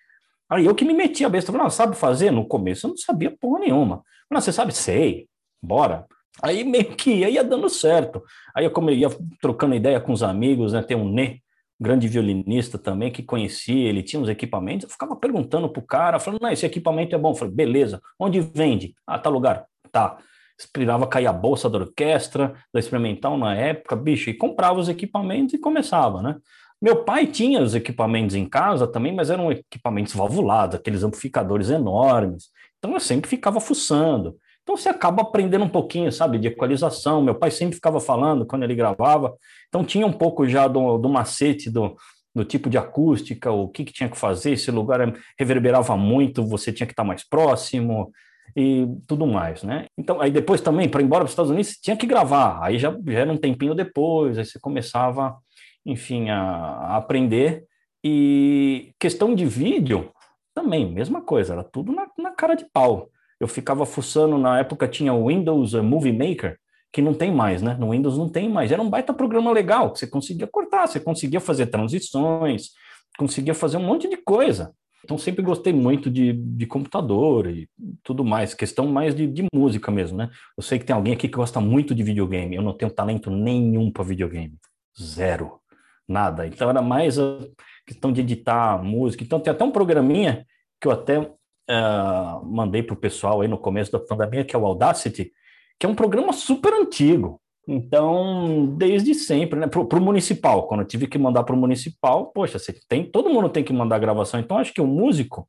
aí 0.49 0.65
eu 0.65 0.75
que 0.75 0.85
me 0.85 0.95
metia 0.95 1.27
a 1.27 1.31
besta, 1.31 1.53
falava, 1.53 1.71
sabe 1.71 1.97
fazer? 1.97 2.31
No 2.31 2.47
começo 2.47 2.87
eu 2.87 2.91
não 2.91 2.97
sabia 2.97 3.31
porra 3.31 3.61
nenhuma. 3.61 4.03
Falei, 4.29 4.43
você 4.43 4.53
sabe? 4.53 4.75
Sei, 4.75 5.29
bora. 5.63 6.07
Aí 6.43 6.65
meio 6.65 6.95
que 6.97 7.11
ia, 7.11 7.31
ia 7.31 7.45
dando 7.45 7.69
certo. 7.69 8.23
Aí 8.55 8.65
eu 8.65 8.71
como 8.71 8.91
eu 8.91 8.95
ia 8.95 9.09
trocando 9.41 9.75
ideia 9.75 10.01
com 10.01 10.13
os 10.13 10.23
amigos, 10.23 10.73
né, 10.73 10.83
tem 10.83 10.97
um 10.97 11.09
Nê, 11.09 11.41
grande 11.79 12.09
violinista 12.09 12.79
também, 12.79 13.11
que 13.11 13.23
conhecia, 13.23 13.89
ele 13.89 14.03
tinha 14.03 14.21
uns 14.21 14.29
equipamentos, 14.29 14.85
eu 14.85 14.91
ficava 14.91 15.15
perguntando 15.15 15.69
pro 15.69 15.83
cara, 15.83 16.19
falando, 16.19 16.43
não, 16.43 16.51
esse 16.51 16.65
equipamento 16.65 17.15
é 17.15 17.19
bom. 17.19 17.31
Eu 17.31 17.35
falei, 17.35 17.55
beleza, 17.55 18.01
onde 18.19 18.41
vende? 18.41 18.95
Ah, 19.07 19.19
tá 19.19 19.29
lugar. 19.31 19.67
Tá. 19.93 20.19
Esperava 20.59 21.07
cair 21.07 21.27
a 21.27 21.33
bolsa 21.33 21.69
da 21.69 21.79
orquestra, 21.79 22.55
da 22.73 22.81
experimental 22.81 23.37
na 23.37 23.55
época, 23.55 23.95
bicho, 23.95 24.31
e 24.31 24.35
comprava 24.35 24.81
os 24.81 24.89
equipamentos 24.89 25.55
e 25.55 25.59
começava, 25.59 26.23
né? 26.23 26.37
Meu 26.81 27.05
pai 27.05 27.27
tinha 27.27 27.63
os 27.63 27.75
equipamentos 27.75 28.35
em 28.35 28.47
casa 28.47 28.87
também, 28.87 29.15
mas 29.15 29.31
eram 29.31 29.51
equipamentos 29.51 30.15
valvulados, 30.15 30.77
aqueles 30.77 31.03
amplificadores 31.03 31.71
enormes. 31.71 32.51
Então 32.79 32.93
eu 32.93 33.01
sempre 33.01 33.29
ficava 33.29 33.61
fuçando. 33.61 34.37
Então 34.67 34.77
você 34.77 34.89
acaba 34.89 35.23
aprendendo 35.23 35.65
um 35.65 35.69
pouquinho, 35.69 36.11
sabe, 36.11 36.41
de 36.41 36.49
equalização. 36.49 37.23
Meu 37.23 37.37
pai 37.37 37.53
sempre 37.53 37.77
ficava 37.77 38.01
falando 38.01 38.45
quando 38.45 38.65
ele 38.65 38.75
gravava. 38.75 39.33
Então 39.69 39.85
tinha 39.85 40.05
um 40.05 40.13
pouco 40.13 40.45
já 40.45 40.67
do, 40.67 40.99
do 40.99 41.09
macete 41.09 41.71
do, 41.71 41.95
do 42.35 42.45
tipo 42.45 42.69
de 42.69 42.77
acústica, 42.77 43.53
o 43.53 43.69
que, 43.69 43.85
que 43.85 43.93
tinha 43.93 44.09
que 44.09 44.19
fazer, 44.19 44.55
esse 44.55 44.73
lugar 44.73 45.01
reverberava 45.39 45.97
muito, 45.97 46.45
você 46.45 46.73
tinha 46.73 46.85
que 46.85 46.93
estar 46.93 47.05
mais 47.05 47.23
próximo 47.23 48.11
e 48.57 48.89
tudo 49.07 49.25
mais, 49.25 49.63
né? 49.63 49.87
Então, 49.97 50.21
aí 50.21 50.33
depois 50.33 50.61
também, 50.61 50.89
para 50.89 51.01
ir 51.01 51.05
embora 51.05 51.21
para 51.21 51.27
os 51.27 51.33
Estados 51.33 51.53
Unidos, 51.53 51.79
tinha 51.81 51.97
que 51.97 52.07
gravar. 52.07 52.59
Aí 52.61 52.77
já, 52.77 52.91
já 52.91 53.21
era 53.21 53.33
um 53.33 53.37
tempinho 53.37 53.73
depois, 53.73 54.37
aí 54.37 54.45
você 54.45 54.59
começava, 54.59 55.37
enfim, 55.85 56.29
a, 56.29 56.41
a 56.41 56.97
aprender. 56.97 57.65
E 58.03 58.93
questão 58.99 59.33
de 59.33 59.47
vídeo, 59.47 60.11
também, 60.53 60.93
mesma 60.93 61.23
coisa, 61.23 61.53
era 61.53 61.63
tudo 61.63 61.93
na, 61.93 62.09
na 62.19 62.33
cara 62.33 62.57
de 62.57 62.67
pau 62.73 63.11
eu 63.41 63.49
ficava 63.49 63.85
fuçando, 63.85 64.39
na 64.39 64.59
época 64.59 64.89
tinha 64.89 65.13
o 65.13 65.29
Windows 65.29 65.75
Movie 65.75 66.13
Maker, 66.13 66.59
que 66.93 67.03
não 67.03 67.13
tem 67.13 67.31
mais, 67.31 67.61
né? 67.61 67.77
No 67.79 67.91
Windows 67.91 68.17
não 68.17 68.29
tem 68.29 68.49
mais. 68.49 68.73
Era 68.73 68.81
um 68.81 68.89
baita 68.89 69.13
programa 69.13 69.53
legal, 69.53 69.93
que 69.93 69.99
você 69.99 70.07
conseguia 70.07 70.47
cortar, 70.47 70.87
você 70.87 70.99
conseguia 70.99 71.41
fazer 71.41 71.67
transições, 71.67 72.71
conseguia 73.19 73.55
fazer 73.55 73.77
um 73.77 73.85
monte 73.85 74.09
de 74.09 74.17
coisa. 74.17 74.73
Então 75.05 75.17
sempre 75.17 75.43
gostei 75.43 75.73
muito 75.73 76.11
de, 76.11 76.33
de 76.33 76.67
computador 76.67 77.49
e 77.49 77.69
tudo 78.03 78.25
mais, 78.25 78.55
questão 78.55 78.89
mais 78.89 79.15
de, 79.15 79.27
de 79.27 79.47
música 79.55 79.91
mesmo, 79.91 80.19
né? 80.19 80.29
Eu 80.57 80.63
sei 80.63 80.79
que 80.79 80.85
tem 80.85 80.97
alguém 80.97 81.13
aqui 81.13 81.29
que 81.29 81.37
gosta 81.37 81.61
muito 81.61 81.95
de 81.95 82.03
videogame, 82.03 82.57
eu 82.57 82.63
não 82.63 82.73
tenho 82.73 82.91
talento 82.91 83.31
nenhum 83.31 83.91
para 83.91 84.03
videogame, 84.03 84.55
zero, 85.01 85.61
nada. 86.09 86.47
Então 86.47 86.69
era 86.69 86.83
mais 86.83 87.19
a 87.19 87.39
questão 87.87 88.13
de 88.13 88.21
editar 88.21 88.83
música. 88.83 89.23
Então 89.23 89.39
tem 89.39 89.53
até 89.53 89.63
um 89.63 89.71
programinha 89.71 90.45
que 90.81 90.89
eu 90.89 90.93
até 90.93 91.31
uh, 91.71 92.45
mandei 92.45 92.83
para 92.83 92.95
o 92.95 92.99
pessoal 92.99 93.41
aí 93.41 93.49
no 93.49 93.59
começo 93.59 93.93
da 93.93 93.99
pandemia, 93.99 94.45
que 94.45 94.55
é 94.55 94.59
o 94.59 94.67
Audacity, 94.67 95.33
que 95.79 95.87
é 95.87 95.89
um 95.89 95.95
programa 95.95 96.33
super 96.33 96.73
antigo. 96.73 97.41
Então, 97.69 98.75
desde 98.77 99.13
sempre, 99.15 99.59
né? 99.59 99.67
Para 99.67 99.99
o 99.99 100.01
municipal, 100.01 100.69
quando 100.69 100.83
eu 100.83 100.87
tive 100.87 101.09
que 101.09 101.19
mandar 101.19 101.43
para 101.43 101.55
o 101.55 101.59
municipal, 101.59 102.27
poxa, 102.27 102.59
você 102.59 102.73
tem, 102.89 103.05
todo 103.05 103.29
mundo 103.29 103.49
tem 103.49 103.65
que 103.65 103.73
mandar 103.73 103.99
gravação. 103.99 104.39
Então, 104.39 104.59
acho 104.59 104.73
que 104.73 104.81
o 104.81 104.87
músico, 104.87 105.49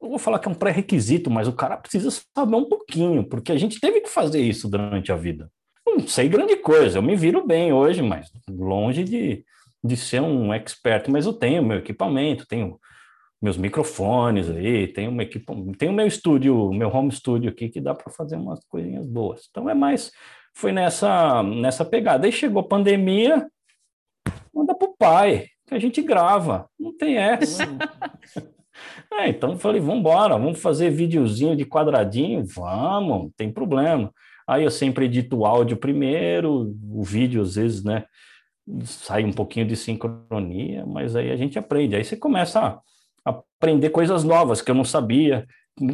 não 0.00 0.10
vou 0.10 0.18
falar 0.18 0.38
que 0.38 0.48
é 0.48 0.50
um 0.50 0.54
pré-requisito, 0.54 1.28
mas 1.28 1.48
o 1.48 1.52
cara 1.52 1.76
precisa 1.76 2.08
saber 2.10 2.56
um 2.56 2.68
pouquinho, 2.68 3.24
porque 3.24 3.50
a 3.50 3.58
gente 3.58 3.80
teve 3.80 4.00
que 4.00 4.08
fazer 4.08 4.40
isso 4.40 4.70
durante 4.70 5.10
a 5.10 5.16
vida. 5.16 5.50
Não 5.84 6.06
sei 6.06 6.28
grande 6.28 6.54
coisa, 6.56 6.98
eu 6.98 7.02
me 7.02 7.16
viro 7.16 7.44
bem 7.44 7.72
hoje, 7.72 8.00
mas 8.00 8.30
longe 8.48 9.02
de, 9.02 9.44
de 9.82 9.96
ser 9.96 10.22
um 10.22 10.54
expert, 10.54 11.10
mas 11.10 11.26
eu 11.26 11.32
tenho 11.32 11.64
meu 11.64 11.78
equipamento, 11.78 12.46
tenho 12.46 12.78
meus 13.40 13.56
microfones 13.56 14.50
aí, 14.50 14.86
tem 14.86 15.08
uma 15.08 15.22
equipe, 15.22 15.46
tem 15.78 15.88
o 15.88 15.92
meu 15.92 16.06
estúdio, 16.06 16.70
meu 16.72 16.88
home 16.94 17.10
studio 17.10 17.50
aqui 17.50 17.68
que 17.68 17.80
dá 17.80 17.94
para 17.94 18.12
fazer 18.12 18.36
umas 18.36 18.62
coisinhas 18.66 19.06
boas. 19.06 19.48
Então 19.50 19.68
é 19.68 19.74
mais 19.74 20.12
foi 20.54 20.72
nessa 20.72 21.42
nessa 21.42 21.84
pegada. 21.84 22.26
Aí 22.26 22.32
chegou 22.32 22.60
a 22.60 22.68
pandemia, 22.68 23.46
manda 24.54 24.74
pro 24.74 24.94
pai, 24.98 25.46
que 25.66 25.74
a 25.74 25.78
gente 25.78 26.02
grava, 26.02 26.68
não 26.78 26.94
tem 26.96 27.16
essa. 27.16 27.64
é, 29.12 29.28
então 29.28 29.56
falei, 29.58 29.80
vamos 29.80 30.00
embora, 30.00 30.36
vamos 30.36 30.60
fazer 30.60 30.90
videozinho 30.90 31.56
de 31.56 31.64
quadradinho, 31.64 32.44
vamos, 32.44 33.22
não 33.22 33.30
tem 33.36 33.50
problema. 33.50 34.12
Aí 34.46 34.64
eu 34.64 34.70
sempre 34.70 35.06
edito 35.06 35.38
o 35.38 35.46
áudio 35.46 35.76
primeiro, 35.76 36.76
o 36.92 37.02
vídeo 37.04 37.40
às 37.40 37.54
vezes, 37.54 37.84
né, 37.84 38.04
sai 38.84 39.24
um 39.24 39.32
pouquinho 39.32 39.64
de 39.64 39.76
sincronia, 39.76 40.84
mas 40.84 41.14
aí 41.16 41.30
a 41.30 41.36
gente 41.36 41.58
aprende. 41.58 41.94
Aí 41.94 42.04
você 42.04 42.16
começa 42.16 42.60
a 42.60 42.80
aprender 43.24 43.90
coisas 43.90 44.24
novas 44.24 44.62
que 44.62 44.70
eu 44.70 44.74
não 44.74 44.84
sabia, 44.84 45.46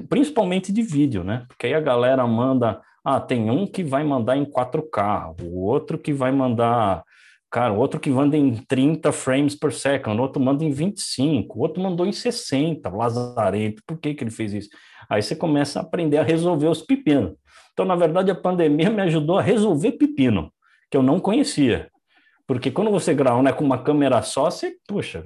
principalmente 0.08 0.72
de 0.72 0.82
vídeo, 0.82 1.22
né? 1.22 1.44
Porque 1.48 1.66
aí 1.66 1.74
a 1.74 1.80
galera 1.80 2.26
manda, 2.26 2.80
ah, 3.04 3.20
tem 3.20 3.50
um 3.50 3.66
que 3.66 3.84
vai 3.84 4.04
mandar 4.04 4.36
em 4.36 4.44
4K, 4.44 5.42
o 5.42 5.64
outro 5.64 5.98
que 5.98 6.12
vai 6.12 6.32
mandar, 6.32 7.04
cara, 7.50 7.72
o 7.72 7.78
outro 7.78 8.00
que 8.00 8.10
manda 8.10 8.36
em 8.36 8.56
30 8.56 9.12
frames 9.12 9.54
per 9.54 9.72
second, 9.72 10.18
o 10.18 10.22
outro 10.22 10.42
manda 10.42 10.64
em 10.64 10.70
25, 10.70 11.58
o 11.58 11.62
outro 11.62 11.82
mandou 11.82 12.06
em 12.06 12.12
60, 12.12 12.88
lazarento, 12.88 13.82
por 13.86 13.98
que 13.98 14.14
que 14.14 14.24
ele 14.24 14.30
fez 14.30 14.52
isso? 14.52 14.70
Aí 15.08 15.22
você 15.22 15.36
começa 15.36 15.78
a 15.78 15.82
aprender 15.82 16.18
a 16.18 16.22
resolver 16.22 16.66
os 16.66 16.82
pepinos. 16.82 17.34
Então, 17.72 17.84
na 17.84 17.94
verdade, 17.94 18.30
a 18.30 18.34
pandemia 18.34 18.90
me 18.90 19.02
ajudou 19.02 19.38
a 19.38 19.42
resolver 19.42 19.92
pepino, 19.92 20.50
que 20.90 20.96
eu 20.96 21.02
não 21.02 21.20
conhecia. 21.20 21.90
Porque 22.46 22.70
quando 22.70 22.90
você 22.90 23.12
grava 23.12 23.42
né, 23.42 23.52
com 23.52 23.64
uma 23.64 23.82
câmera 23.82 24.22
só, 24.22 24.50
você, 24.50 24.76
puxa, 24.86 25.24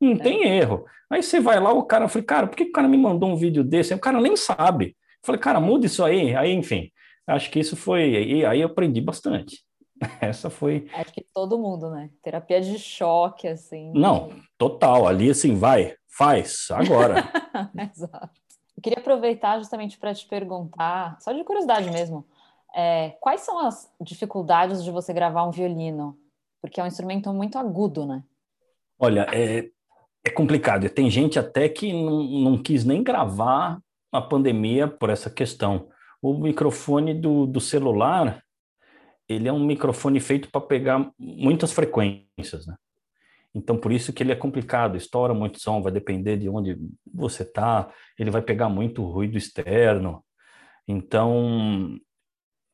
não 0.00 0.12
é. 0.12 0.16
tem 0.16 0.44
é. 0.44 0.56
erro. 0.56 0.86
Aí 1.10 1.22
você 1.22 1.38
vai 1.38 1.60
lá, 1.60 1.72
o 1.72 1.84
cara, 1.84 2.06
eu 2.06 2.08
falei, 2.08 2.24
cara, 2.24 2.46
por 2.46 2.56
que 2.56 2.64
o 2.64 2.72
cara 2.72 2.88
me 2.88 2.96
mandou 2.96 3.28
um 3.28 3.36
vídeo 3.36 3.62
desse? 3.62 3.92
Aí 3.92 3.98
o 3.98 4.02
cara 4.02 4.20
nem 4.20 4.34
sabe. 4.36 4.86
Eu 4.86 5.26
falei, 5.26 5.40
cara, 5.40 5.60
muda 5.60 5.84
isso 5.84 6.02
aí. 6.02 6.34
Aí, 6.34 6.52
enfim, 6.52 6.90
acho 7.26 7.50
que 7.50 7.60
isso 7.60 7.76
foi. 7.76 8.08
E 8.08 8.46
aí 8.46 8.60
eu 8.60 8.68
aprendi 8.68 9.00
bastante. 9.00 9.58
Essa 10.20 10.48
foi. 10.48 10.88
Acho 10.94 11.12
que 11.12 11.26
todo 11.34 11.58
mundo, 11.58 11.90
né? 11.90 12.10
Terapia 12.22 12.60
de 12.60 12.78
choque, 12.78 13.46
assim. 13.46 13.92
Não, 13.94 14.30
total. 14.56 15.06
Ali, 15.06 15.30
assim, 15.30 15.54
vai, 15.54 15.94
faz, 16.08 16.68
agora. 16.70 17.24
Exato. 17.92 18.40
Eu 18.76 18.82
queria 18.82 18.98
aproveitar 18.98 19.58
justamente 19.58 19.98
para 19.98 20.14
te 20.14 20.26
perguntar, 20.26 21.16
só 21.20 21.32
de 21.32 21.44
curiosidade 21.44 21.90
mesmo, 21.90 22.26
é, 22.74 23.10
quais 23.20 23.42
são 23.42 23.58
as 23.60 23.88
dificuldades 24.00 24.82
de 24.82 24.90
você 24.90 25.12
gravar 25.12 25.46
um 25.46 25.50
violino? 25.50 26.18
Porque 26.64 26.80
é 26.80 26.82
um 26.82 26.86
instrumento 26.86 27.30
muito 27.30 27.58
agudo, 27.58 28.06
né? 28.06 28.24
Olha, 28.98 29.26
é, 29.34 29.68
é 30.24 30.30
complicado. 30.30 30.88
Tem 30.88 31.10
gente 31.10 31.38
até 31.38 31.68
que 31.68 31.92
não, 31.92 32.22
não 32.22 32.62
quis 32.62 32.86
nem 32.86 33.02
gravar 33.02 33.78
a 34.10 34.22
pandemia 34.22 34.88
por 34.88 35.10
essa 35.10 35.28
questão. 35.28 35.90
O 36.22 36.32
microfone 36.32 37.12
do, 37.12 37.44
do 37.44 37.60
celular, 37.60 38.42
ele 39.28 39.46
é 39.46 39.52
um 39.52 39.62
microfone 39.62 40.18
feito 40.20 40.50
para 40.50 40.62
pegar 40.62 41.12
muitas 41.18 41.70
frequências, 41.70 42.66
né? 42.66 42.74
Então, 43.54 43.76
por 43.76 43.92
isso 43.92 44.10
que 44.10 44.22
ele 44.22 44.32
é 44.32 44.36
complicado, 44.36 44.96
estoura 44.96 45.34
muito 45.34 45.60
som, 45.60 45.82
vai 45.82 45.92
depender 45.92 46.38
de 46.38 46.48
onde 46.48 46.78
você 47.12 47.42
está, 47.42 47.92
ele 48.18 48.30
vai 48.30 48.40
pegar 48.40 48.70
muito 48.70 49.04
ruído 49.04 49.36
externo. 49.36 50.24
Então, 50.88 52.00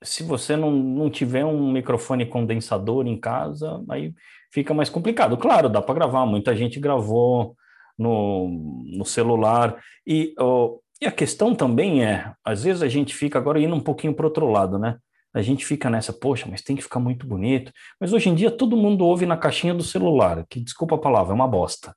se 0.02 0.22
você 0.22 0.56
não, 0.56 0.70
não 0.70 1.10
tiver 1.10 1.44
um 1.44 1.72
microfone 1.72 2.26
condensador 2.26 3.06
em 3.06 3.18
casa, 3.18 3.82
aí 3.88 4.14
fica 4.50 4.72
mais 4.72 4.88
complicado. 4.88 5.36
Claro, 5.36 5.68
dá 5.68 5.82
para 5.82 5.94
gravar, 5.94 6.26
muita 6.26 6.56
gente 6.56 6.80
gravou 6.80 7.54
no, 7.98 8.84
no 8.86 9.04
celular. 9.04 9.78
E, 10.06 10.34
oh, 10.38 10.80
e 11.00 11.06
a 11.06 11.12
questão 11.12 11.54
também 11.54 12.04
é, 12.04 12.32
às 12.44 12.64
vezes 12.64 12.82
a 12.82 12.88
gente 12.88 13.14
fica 13.14 13.38
agora 13.38 13.60
indo 13.60 13.74
um 13.74 13.80
pouquinho 13.80 14.14
para 14.14 14.26
outro 14.26 14.50
lado, 14.50 14.78
né? 14.78 14.98
A 15.32 15.42
gente 15.42 15.64
fica 15.64 15.88
nessa, 15.88 16.12
poxa, 16.12 16.46
mas 16.50 16.60
tem 16.60 16.74
que 16.74 16.82
ficar 16.82 16.98
muito 16.98 17.26
bonito. 17.26 17.72
Mas 18.00 18.12
hoje 18.12 18.28
em 18.28 18.34
dia 18.34 18.50
todo 18.50 18.76
mundo 18.76 19.04
ouve 19.04 19.26
na 19.26 19.36
caixinha 19.36 19.72
do 19.72 19.82
celular, 19.82 20.44
que 20.48 20.58
desculpa 20.58 20.96
a 20.96 20.98
palavra, 20.98 21.32
é 21.32 21.34
uma 21.34 21.46
bosta. 21.46 21.94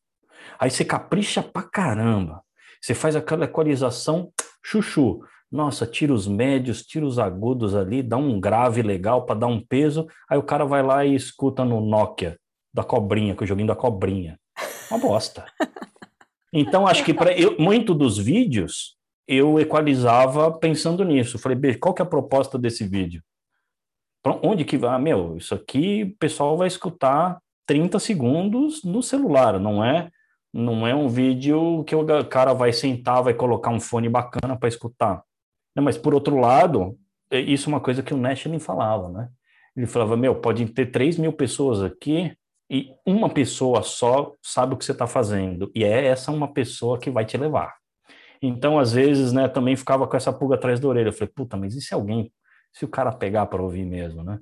Aí 0.60 0.70
você 0.70 0.86
capricha 0.86 1.42
pra 1.42 1.64
caramba. 1.64 2.44
Você 2.80 2.94
faz 2.94 3.16
aquela 3.16 3.46
equalização 3.46 4.32
chuchu 4.64 5.22
nossa, 5.54 5.86
tira 5.86 6.12
os 6.12 6.28
médios, 6.28 6.84
tira 6.84 7.06
os 7.06 7.20
agudos 7.20 7.76
ali, 7.76 8.02
dá 8.02 8.18
um 8.18 8.40
grave 8.40 8.82
legal 8.82 9.24
para 9.24 9.42
dar 9.42 9.48
um 9.48 9.64
peso, 9.64 10.08
aí 10.28 10.36
o 10.36 10.42
cara 10.42 10.66
vai 10.66 10.82
lá 10.82 11.06
e 11.06 11.14
escuta 11.14 11.64
no 11.64 11.80
Nokia 11.80 12.40
da 12.74 12.84
cobrinha, 12.84 13.36
que 13.36 13.44
o 13.44 13.46
joguinho 13.46 13.68
da 13.68 13.76
cobrinha. 13.76 14.40
Uma 14.90 15.00
bosta. 15.00 15.46
Então, 16.52 16.88
acho 16.88 17.04
que 17.04 17.14
para 17.14 17.32
muito 17.60 17.94
dos 17.94 18.18
vídeos 18.18 18.96
eu 19.28 19.60
equalizava 19.60 20.52
pensando 20.52 21.04
nisso. 21.04 21.40
Falei, 21.40 21.76
qual 21.76 21.94
que 21.94 22.02
é 22.02 22.06
a 22.06 22.08
proposta 22.08 22.60
desse 22.60 22.88
vídeo? 22.88 23.24
Pra 24.24 24.40
onde 24.44 24.66
que 24.66 24.78
vai? 24.78 24.96
Ah, 24.96 25.00
meu, 25.00 25.38
isso 25.38 25.54
aqui 25.54 26.04
o 26.04 26.18
pessoal 26.18 26.58
vai 26.58 26.68
escutar 26.68 27.40
30 27.66 28.00
segundos 28.00 28.84
no 28.84 29.02
celular, 29.02 29.60
não 29.60 29.84
é 29.84 30.10
não 30.54 30.86
é 30.86 30.94
um 30.94 31.10
vídeo 31.10 31.84
que 31.86 31.96
o 31.96 32.06
cara 32.26 32.54
vai 32.54 32.72
sentar, 32.72 33.24
vai 33.24 33.34
colocar 33.34 33.72
um 33.72 33.80
fone 33.80 34.08
bacana 34.08 34.56
para 34.56 34.70
escutar. 34.70 35.24
Não, 35.76 35.84
mas 35.84 35.98
por 35.98 36.14
outro 36.14 36.40
lado, 36.40 36.98
é, 37.32 37.40
isso 37.40 37.70
é 37.70 37.74
uma 37.74 37.80
coisa 37.80 38.04
que 38.04 38.14
o 38.14 38.18
Nash 38.18 38.46
nem 38.46 38.60
falava, 38.60 39.10
né? 39.10 39.30
Ele 39.76 39.88
falava, 39.88 40.16
meu, 40.16 40.36
pode 40.36 40.66
ter 40.68 40.88
3 40.88 41.18
mil 41.18 41.34
pessoas 41.34 41.82
aqui 41.82 42.32
e 42.70 42.92
uma 43.06 43.30
pessoa 43.30 43.82
só 43.82 44.34
sabe 44.42 44.74
o 44.74 44.78
que 44.78 44.86
você 44.86 44.92
está 44.92 45.08
fazendo. 45.08 45.72
E 45.76 45.84
é 45.84 46.06
essa 46.06 46.32
uma 46.32 46.52
pessoa 46.52 47.00
que 47.00 47.10
vai 47.10 47.26
te 47.26 47.38
levar. 47.38 47.74
Então, 48.42 48.78
às 48.78 48.94
vezes, 48.94 49.32
né, 49.32 49.48
também 49.48 49.76
ficava 49.76 50.06
com 50.06 50.18
essa 50.18 50.32
pulga 50.32 50.56
atrás 50.56 50.80
da 50.80 50.88
orelha. 50.88 51.08
Eu 51.08 51.14
falei, 51.14 51.32
puta, 51.34 51.58
mas 51.58 51.76
e 51.76 51.82
se 51.82 51.94
alguém, 51.94 52.32
se 52.72 52.86
o 52.86 52.88
cara 52.88 53.12
pegar 53.12 53.46
para 53.48 53.62
ouvir 53.62 53.86
mesmo, 53.86 54.24
né? 54.24 54.40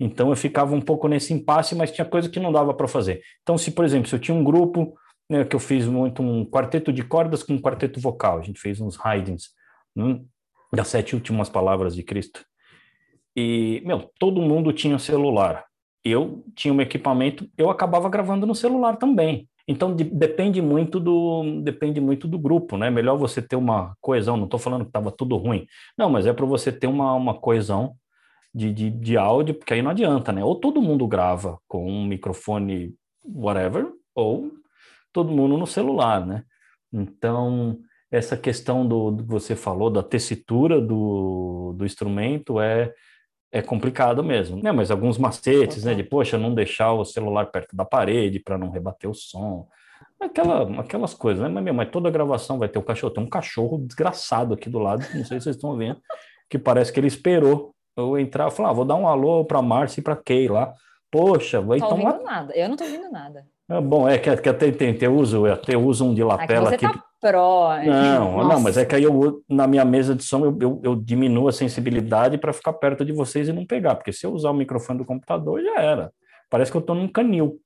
Então, 0.00 0.30
eu 0.30 0.36
ficava 0.36 0.74
um 0.74 0.80
pouco 0.80 1.06
nesse 1.06 1.32
impasse, 1.32 1.74
mas 1.74 1.92
tinha 1.92 2.04
coisa 2.04 2.28
que 2.28 2.40
não 2.40 2.50
dava 2.50 2.74
para 2.74 2.88
fazer. 2.88 3.20
Então, 3.42 3.56
se, 3.56 3.70
por 3.70 3.84
exemplo, 3.84 4.08
se 4.08 4.14
eu 4.14 4.18
tinha 4.18 4.36
um 4.36 4.42
grupo 4.42 4.94
né, 5.30 5.44
que 5.44 5.54
eu 5.54 5.60
fiz 5.60 5.86
muito 5.86 6.22
um 6.22 6.44
quarteto 6.44 6.92
de 6.92 7.04
cordas 7.04 7.42
com 7.42 7.54
um 7.54 7.60
quarteto 7.60 8.00
vocal, 8.00 8.38
a 8.38 8.42
gente 8.42 8.58
fez 8.58 8.80
uns 8.80 8.96
hidings, 8.96 9.50
né, 9.94 10.20
das 10.72 10.88
sete 10.88 11.14
últimas 11.14 11.48
palavras 11.48 11.94
de 11.94 12.02
Cristo. 12.02 12.44
E, 13.36 13.82
meu, 13.84 14.10
todo 14.18 14.42
mundo 14.42 14.72
tinha 14.72 14.98
celular. 14.98 15.64
Eu 16.04 16.44
tinha 16.54 16.72
um 16.72 16.80
equipamento, 16.80 17.48
eu 17.56 17.70
acabava 17.70 18.08
gravando 18.08 18.46
no 18.46 18.54
celular 18.54 18.96
também. 18.96 19.48
Então 19.66 19.94
de, 19.94 20.04
depende 20.04 20.60
muito 20.60 20.98
do 20.98 21.60
depende 21.62 22.00
muito 22.00 22.26
do 22.26 22.38
grupo, 22.38 22.76
né? 22.76 22.90
Melhor 22.90 23.16
você 23.16 23.40
ter 23.40 23.56
uma 23.56 23.96
coesão. 24.00 24.36
Não 24.36 24.46
estou 24.46 24.58
falando 24.58 24.82
que 24.82 24.88
estava 24.88 25.12
tudo 25.12 25.36
ruim, 25.36 25.66
não, 25.96 26.10
mas 26.10 26.26
é 26.26 26.32
para 26.32 26.46
você 26.46 26.72
ter 26.72 26.88
uma, 26.88 27.14
uma 27.14 27.34
coesão 27.34 27.94
de, 28.54 28.72
de, 28.72 28.90
de 28.90 29.16
áudio, 29.16 29.54
porque 29.54 29.74
aí 29.74 29.82
não 29.82 29.90
adianta, 29.90 30.32
né? 30.32 30.44
Ou 30.44 30.56
todo 30.56 30.82
mundo 30.82 31.06
grava 31.06 31.58
com 31.68 31.88
um 31.88 32.04
microfone 32.04 32.94
whatever, 33.24 33.88
ou 34.14 34.50
todo 35.12 35.30
mundo 35.30 35.56
no 35.56 35.66
celular, 35.66 36.26
né? 36.26 36.44
Então 36.92 37.78
essa 38.12 38.36
questão 38.36 38.86
do, 38.86 39.10
do 39.10 39.24
que 39.24 39.30
você 39.30 39.56
falou 39.56 39.88
da 39.88 40.02
tessitura 40.02 40.80
do, 40.80 41.74
do 41.76 41.84
instrumento 41.84 42.60
é 42.60 42.92
é 43.54 43.60
complicado 43.60 44.24
mesmo, 44.24 44.62
né? 44.62 44.72
Mas 44.72 44.90
alguns 44.90 45.18
macetes, 45.18 45.84
né? 45.84 45.94
De 45.94 46.02
poxa, 46.02 46.38
não 46.38 46.54
deixar 46.54 46.92
o 46.92 47.04
celular 47.04 47.46
perto 47.46 47.76
da 47.76 47.84
parede 47.84 48.40
para 48.40 48.56
não 48.56 48.70
rebater 48.70 49.10
o 49.10 49.14
som, 49.14 49.68
aquela, 50.18 50.80
aquelas 50.80 51.12
coisas, 51.12 51.42
né? 51.42 51.50
Mas, 51.50 51.62
meu, 51.62 51.74
mas 51.74 51.90
toda 51.90 52.10
gravação 52.10 52.58
vai 52.58 52.68
ter 52.68 52.78
o 52.78 52.82
cachorro, 52.82 53.12
tem 53.12 53.22
um 53.22 53.28
cachorro 53.28 53.76
desgraçado 53.78 54.54
aqui 54.54 54.70
do 54.70 54.78
lado, 54.78 55.04
não 55.14 55.24
sei 55.26 55.38
se 55.38 55.44
vocês 55.44 55.56
estão 55.56 55.76
vendo, 55.76 56.00
que 56.48 56.58
parece 56.58 56.90
que 56.90 56.98
ele 56.98 57.08
esperou 57.08 57.74
eu 57.94 58.18
entrar, 58.18 58.50
falar, 58.50 58.70
ah, 58.70 58.72
vou 58.72 58.86
dar 58.86 58.94
um 58.94 59.06
alô 59.06 59.44
para 59.44 59.60
Márcia 59.60 60.00
e 60.00 60.02
para 60.02 60.16
Kay 60.16 60.48
lá. 60.48 60.72
Poxa, 61.10 61.60
vai 61.60 61.78
tomar. 61.78 61.90
Não 61.90 62.00
tô 62.00 62.06
ouvindo 62.06 62.24
nada. 62.24 62.56
Eu 62.56 62.68
não 62.70 62.76
tô 62.76 62.84
ouvindo 62.84 63.10
nada. 63.10 63.46
É 63.68 63.80
bom, 63.82 64.08
é 64.08 64.16
que, 64.16 64.34
que 64.34 64.48
até 64.48 64.72
tem, 64.72 64.96
eu 64.98 65.14
uso, 65.14 65.44
até 65.44 65.76
uso 65.76 66.06
um 66.06 66.14
de 66.14 66.24
lapela 66.24 66.70
aqui. 66.70 66.86
Tá 66.90 67.04
pró. 67.22 67.70
Não, 67.82 68.48
não, 68.48 68.60
mas 68.60 68.76
é 68.76 68.84
que 68.84 68.94
aí 68.94 69.04
eu 69.04 69.42
na 69.48 69.66
minha 69.66 69.84
mesa 69.84 70.14
de 70.14 70.22
som 70.22 70.44
eu, 70.44 70.58
eu, 70.60 70.80
eu 70.82 70.96
diminuo 70.96 71.48
a 71.48 71.52
sensibilidade 71.52 72.36
para 72.36 72.52
ficar 72.52 72.72
perto 72.74 73.04
de 73.04 73.12
vocês 73.12 73.48
e 73.48 73.52
não 73.52 73.64
pegar, 73.64 73.94
porque 73.94 74.12
se 74.12 74.26
eu 74.26 74.32
usar 74.32 74.50
o 74.50 74.54
microfone 74.54 74.98
do 74.98 75.04
computador 75.04 75.62
já 75.62 75.80
era. 75.80 76.12
Parece 76.50 76.70
que 76.70 76.76
eu 76.76 76.80
estou 76.80 76.94
num 76.94 77.08
canil. 77.08 77.58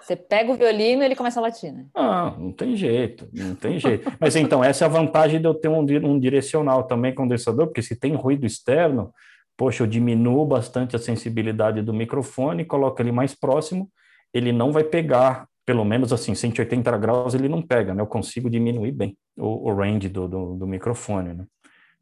Você 0.00 0.14
pega 0.14 0.52
o 0.52 0.56
violino 0.56 1.02
e 1.02 1.06
ele 1.06 1.16
começa 1.16 1.40
a 1.40 1.42
latir, 1.42 1.72
né? 1.72 1.86
Ah, 1.94 2.34
não 2.38 2.52
tem 2.52 2.76
jeito, 2.76 3.28
não 3.32 3.54
tem 3.54 3.78
jeito. 3.78 4.12
Mas 4.20 4.36
então, 4.36 4.62
essa 4.62 4.84
é 4.84 4.86
a 4.86 4.90
vantagem 4.90 5.40
de 5.40 5.46
eu 5.46 5.54
ter 5.54 5.68
um, 5.68 5.80
um 5.80 6.20
direcional 6.20 6.84
também 6.84 7.14
condensador, 7.14 7.66
porque 7.66 7.82
se 7.82 7.98
tem 7.98 8.14
ruído 8.14 8.46
externo, 8.46 9.12
poxa, 9.56 9.82
eu 9.82 9.86
diminuo 9.86 10.44
bastante 10.44 10.94
a 10.94 10.98
sensibilidade 10.98 11.82
do 11.82 11.92
microfone, 11.92 12.64
coloco 12.64 13.00
ele 13.00 13.10
mais 13.10 13.34
próximo 13.34 13.90
ele 14.36 14.52
não 14.52 14.70
vai 14.70 14.84
pegar, 14.84 15.48
pelo 15.66 15.84
menos 15.84 16.12
assim, 16.12 16.34
180 16.34 16.96
graus 16.96 17.34
ele 17.34 17.48
não 17.48 17.60
pega, 17.60 17.92
né? 17.92 18.00
Eu 18.00 18.06
consigo 18.06 18.48
diminuir 18.48 18.92
bem 18.92 19.18
o, 19.36 19.68
o 19.68 19.74
range 19.74 20.08
do, 20.08 20.28
do, 20.28 20.54
do, 20.54 20.66
microfone, 20.66 21.34
né? 21.34 21.44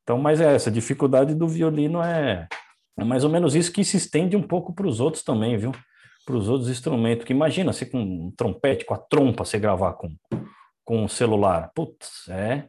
Então, 0.03 0.19
mas 0.19 0.39
é 0.39 0.55
essa, 0.55 0.69
a 0.69 0.73
dificuldade 0.73 1.35
do 1.35 1.49
violino 1.49 2.03
é, 2.03 2.47
é 2.99 3.05
mais 3.05 3.25
ou 3.25 3.31
menos 3.31 3.55
isso 3.55 3.73
que 3.73 3.83
se 3.83 3.97
estende 3.97 4.37
um 4.37 4.43
pouco 4.43 4.75
para 4.75 4.87
os 4.87 5.01
outros 5.01 5.25
também, 5.25 5.57
viu? 5.57 5.73
Para 6.27 6.37
os 6.37 6.47
outros 6.47 6.69
instrumentos, 6.69 7.25
que 7.25 7.33
imagina 7.33 7.73
você 7.73 7.87
com 7.87 7.99
um 7.99 8.33
trompete, 8.37 8.85
com 8.85 8.93
a 8.93 8.99
trompa, 8.99 9.47
você 9.47 9.59
gravar 9.59 9.95
com, 9.95 10.15
com 10.85 11.05
o 11.05 11.09
celular. 11.09 11.71
Putz, 11.75 12.29
é... 12.29 12.67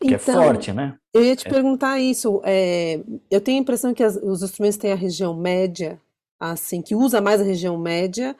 Que 0.00 0.14
é 0.14 0.16
então, 0.16 0.42
é 0.42 0.46
forte, 0.46 0.72
né? 0.72 0.96
Eu 1.12 1.22
ia 1.22 1.36
te 1.36 1.46
é. 1.46 1.50
perguntar 1.50 2.00
isso. 2.00 2.40
É, 2.44 3.00
eu 3.30 3.40
tenho 3.40 3.58
a 3.58 3.60
impressão 3.60 3.92
que 3.92 4.02
as, 4.02 4.16
os 4.16 4.42
instrumentos 4.42 4.78
têm 4.78 4.92
a 4.92 4.96
região 4.96 5.34
média, 5.36 6.00
assim, 6.40 6.80
que 6.80 6.94
usa 6.94 7.20
mais 7.20 7.40
a 7.40 7.44
região 7.44 7.78
média, 7.78 8.34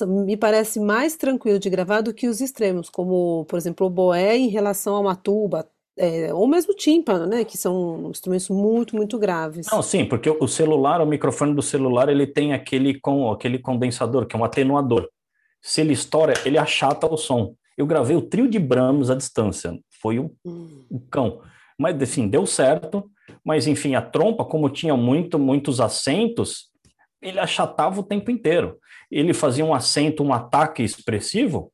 me 0.00 0.36
parece 0.36 0.80
mais 0.80 1.16
tranquilo 1.16 1.58
de 1.58 1.70
gravar 1.70 2.00
do 2.00 2.14
que 2.14 2.28
os 2.28 2.40
extremos, 2.40 2.88
como, 2.88 3.44
por 3.46 3.56
exemplo, 3.56 3.86
o 3.86 3.90
boé 3.90 4.36
em 4.36 4.48
relação 4.48 4.96
a 4.96 5.00
uma 5.00 5.16
tuba, 5.16 5.68
é, 5.96 6.32
ou 6.32 6.46
mesmo 6.46 6.74
tímpano, 6.74 7.26
né, 7.26 7.44
que 7.44 7.58
são 7.58 8.10
instrumentos 8.10 8.48
muito, 8.48 8.96
muito 8.96 9.18
graves. 9.18 9.66
Não, 9.70 9.82
sim, 9.82 10.04
porque 10.04 10.30
o 10.30 10.48
celular, 10.48 11.00
o 11.00 11.06
microfone 11.06 11.54
do 11.54 11.62
celular, 11.62 12.08
ele 12.08 12.26
tem 12.26 12.52
aquele, 12.52 12.98
com, 12.98 13.30
aquele 13.30 13.58
condensador, 13.58 14.26
que 14.26 14.34
é 14.34 14.38
um 14.38 14.44
atenuador. 14.44 15.08
Se 15.60 15.80
ele 15.80 15.92
estoura, 15.92 16.34
ele 16.44 16.58
achata 16.58 17.06
o 17.06 17.16
som. 17.16 17.54
Eu 17.76 17.86
gravei 17.86 18.16
o 18.16 18.22
trio 18.22 18.48
de 18.48 18.58
Brahms 18.58 19.10
à 19.10 19.14
distância, 19.14 19.78
foi 20.00 20.18
o, 20.18 20.32
hum. 20.44 20.84
o 20.90 21.00
cão. 21.00 21.40
Mas, 21.78 22.00
assim, 22.00 22.28
deu 22.28 22.46
certo, 22.46 23.10
mas, 23.44 23.66
enfim, 23.66 23.94
a 23.94 24.02
trompa, 24.02 24.44
como 24.44 24.68
tinha 24.68 24.96
muito, 24.96 25.38
muitos 25.38 25.80
acentos, 25.80 26.70
ele 27.20 27.38
achatava 27.38 28.00
o 28.00 28.04
tempo 28.04 28.30
inteiro. 28.30 28.78
Ele 29.12 29.34
fazia 29.34 29.64
um 29.64 29.74
acento, 29.74 30.22
um 30.22 30.32
ataque 30.32 30.82
expressivo, 30.82 31.72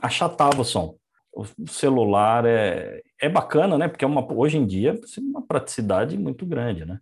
achatava 0.00 0.62
o 0.62 0.64
som. 0.64 0.96
O 1.32 1.44
celular 1.68 2.44
é, 2.46 3.02
é 3.20 3.28
bacana, 3.28 3.76
né? 3.76 3.88
Porque 3.88 4.04
é 4.04 4.08
uma, 4.08 4.32
hoje 4.32 4.56
em 4.56 4.66
dia 4.66 4.92
é 4.92 5.20
uma 5.20 5.42
praticidade 5.42 6.16
muito 6.16 6.46
grande, 6.46 6.84
né? 6.84 6.98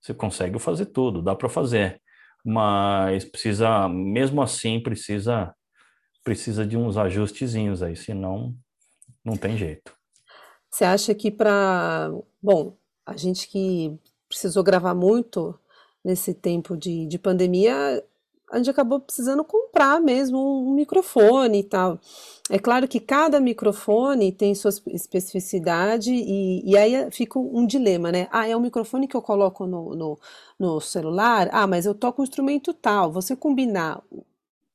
Você 0.00 0.12
consegue 0.12 0.58
fazer 0.58 0.86
tudo, 0.86 1.22
dá 1.22 1.34
para 1.34 1.48
fazer, 1.48 2.00
mas 2.44 3.24
precisa, 3.24 3.88
mesmo 3.88 4.42
assim, 4.42 4.80
precisa 4.80 5.54
precisa 6.24 6.66
de 6.66 6.76
uns 6.76 6.96
ajustezinhos 6.96 7.82
aí, 7.82 7.94
senão 7.94 8.56
não 9.22 9.36
tem 9.36 9.56
jeito. 9.56 9.92
Você 10.70 10.84
acha 10.84 11.14
que 11.14 11.30
para, 11.30 12.10
bom, 12.42 12.76
a 13.06 13.16
gente 13.16 13.46
que 13.46 13.94
precisou 14.28 14.64
gravar 14.64 14.94
muito, 14.94 15.56
nesse 16.04 16.34
tempo 16.34 16.76
de, 16.76 17.06
de 17.06 17.18
pandemia, 17.18 18.02
a 18.54 18.58
gente 18.58 18.70
acabou 18.70 19.00
precisando 19.00 19.44
comprar 19.44 20.00
mesmo 20.00 20.38
um 20.38 20.74
microfone 20.74 21.60
e 21.60 21.64
tal. 21.64 21.98
É 22.48 22.58
claro 22.58 22.86
que 22.86 23.00
cada 23.00 23.40
microfone 23.40 24.30
tem 24.30 24.54
sua 24.54 24.70
especificidade 24.88 26.12
e, 26.12 26.62
e 26.64 26.76
aí 26.76 27.10
fica 27.10 27.38
um 27.38 27.66
dilema, 27.66 28.12
né? 28.12 28.28
Ah, 28.30 28.46
é 28.46 28.56
um 28.56 28.60
microfone 28.60 29.08
que 29.08 29.16
eu 29.16 29.22
coloco 29.22 29.66
no, 29.66 29.94
no, 29.94 30.18
no 30.58 30.80
celular? 30.80 31.48
Ah, 31.52 31.66
mas 31.66 31.86
eu 31.86 31.94
toco 31.94 32.22
um 32.22 32.24
instrumento 32.24 32.72
tal. 32.72 33.10
Você 33.12 33.34
combinar 33.34 34.02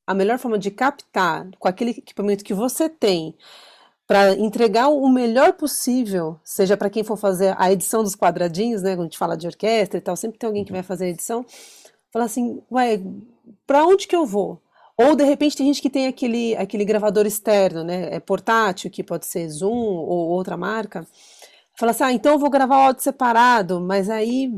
a 0.06 0.14
melhor 0.14 0.38
forma 0.38 0.58
de 0.58 0.70
captar 0.70 1.48
com 1.58 1.68
aquele 1.68 1.92
equipamento 1.92 2.44
que 2.44 2.52
você 2.52 2.88
tem 2.88 3.34
para 4.06 4.34
entregar 4.34 4.88
o 4.88 5.08
melhor 5.08 5.52
possível, 5.52 6.40
seja 6.42 6.76
para 6.76 6.90
quem 6.90 7.04
for 7.04 7.16
fazer 7.16 7.54
a 7.56 7.70
edição 7.70 8.02
dos 8.02 8.16
quadradinhos, 8.16 8.82
né, 8.82 8.96
quando 8.96 9.02
a 9.02 9.04
gente 9.04 9.16
fala 9.16 9.36
de 9.36 9.46
orquestra 9.46 9.98
e 9.98 10.00
tal, 10.00 10.16
sempre 10.16 10.36
tem 10.36 10.48
alguém 10.48 10.64
que 10.64 10.72
vai 10.72 10.82
fazer 10.82 11.04
a 11.04 11.08
edição, 11.10 11.46
fala 12.10 12.24
assim, 12.24 12.60
ué, 12.72 13.00
para 13.66 13.84
onde 13.84 14.06
que 14.06 14.16
eu 14.16 14.26
vou? 14.26 14.62
Ou 14.96 15.16
de 15.16 15.24
repente 15.24 15.56
tem 15.56 15.66
gente 15.66 15.80
que 15.80 15.88
tem 15.88 16.06
aquele, 16.06 16.54
aquele 16.56 16.84
gravador 16.84 17.26
externo, 17.26 17.82
né, 17.82 18.14
é 18.14 18.20
portátil, 18.20 18.90
que 18.90 19.02
pode 19.02 19.24
ser 19.24 19.48
Zoom 19.48 19.72
ou 19.72 20.28
outra 20.28 20.58
marca, 20.58 21.06
fala 21.78 21.92
assim, 21.92 22.04
ah, 22.04 22.12
então 22.12 22.32
eu 22.32 22.38
vou 22.38 22.50
gravar 22.50 22.76
o 22.76 22.86
áudio 22.88 23.02
separado, 23.02 23.80
mas 23.80 24.10
aí, 24.10 24.52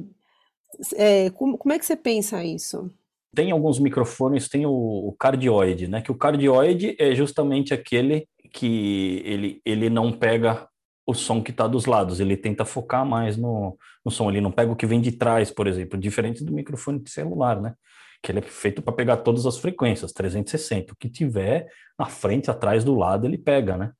é, 0.96 1.30
como, 1.30 1.56
como 1.56 1.72
é 1.72 1.78
que 1.78 1.86
você 1.86 1.94
pensa 1.94 2.42
isso? 2.42 2.90
Tem 3.32 3.52
alguns 3.52 3.78
microfones, 3.78 4.48
tem 4.48 4.66
o, 4.66 4.72
o 4.72 5.12
cardioide, 5.12 5.86
né, 5.86 6.02
que 6.02 6.10
o 6.10 6.16
cardioide 6.16 6.96
é 6.98 7.14
justamente 7.14 7.72
aquele 7.72 8.26
que 8.52 9.22
ele, 9.24 9.62
ele 9.64 9.88
não 9.88 10.10
pega 10.10 10.68
o 11.06 11.14
som 11.14 11.40
que 11.40 11.52
está 11.52 11.68
dos 11.68 11.86
lados, 11.86 12.18
ele 12.18 12.36
tenta 12.36 12.64
focar 12.64 13.06
mais 13.06 13.36
no, 13.36 13.76
no 14.04 14.10
som, 14.10 14.28
ele 14.28 14.40
não 14.40 14.50
pega 14.50 14.72
o 14.72 14.76
que 14.76 14.86
vem 14.86 15.00
de 15.00 15.12
trás, 15.12 15.50
por 15.50 15.68
exemplo, 15.68 15.98
diferente 15.98 16.44
do 16.44 16.52
microfone 16.52 16.98
de 16.98 17.10
celular, 17.10 17.60
né? 17.60 17.74
Que 18.22 18.32
ele 18.32 18.38
é 18.38 18.42
feito 18.42 18.80
para 18.80 18.92
pegar 18.92 19.16
todas 19.18 19.44
as 19.46 19.58
frequências, 19.58 20.12
360, 20.12 20.92
o 20.92 20.96
que 20.96 21.08
tiver 21.08 21.66
na 21.98 22.06
frente, 22.06 22.50
atrás, 22.50 22.84
do 22.84 22.94
lado, 22.94 23.26
ele 23.26 23.36
pega, 23.36 23.76
né? 23.76 23.92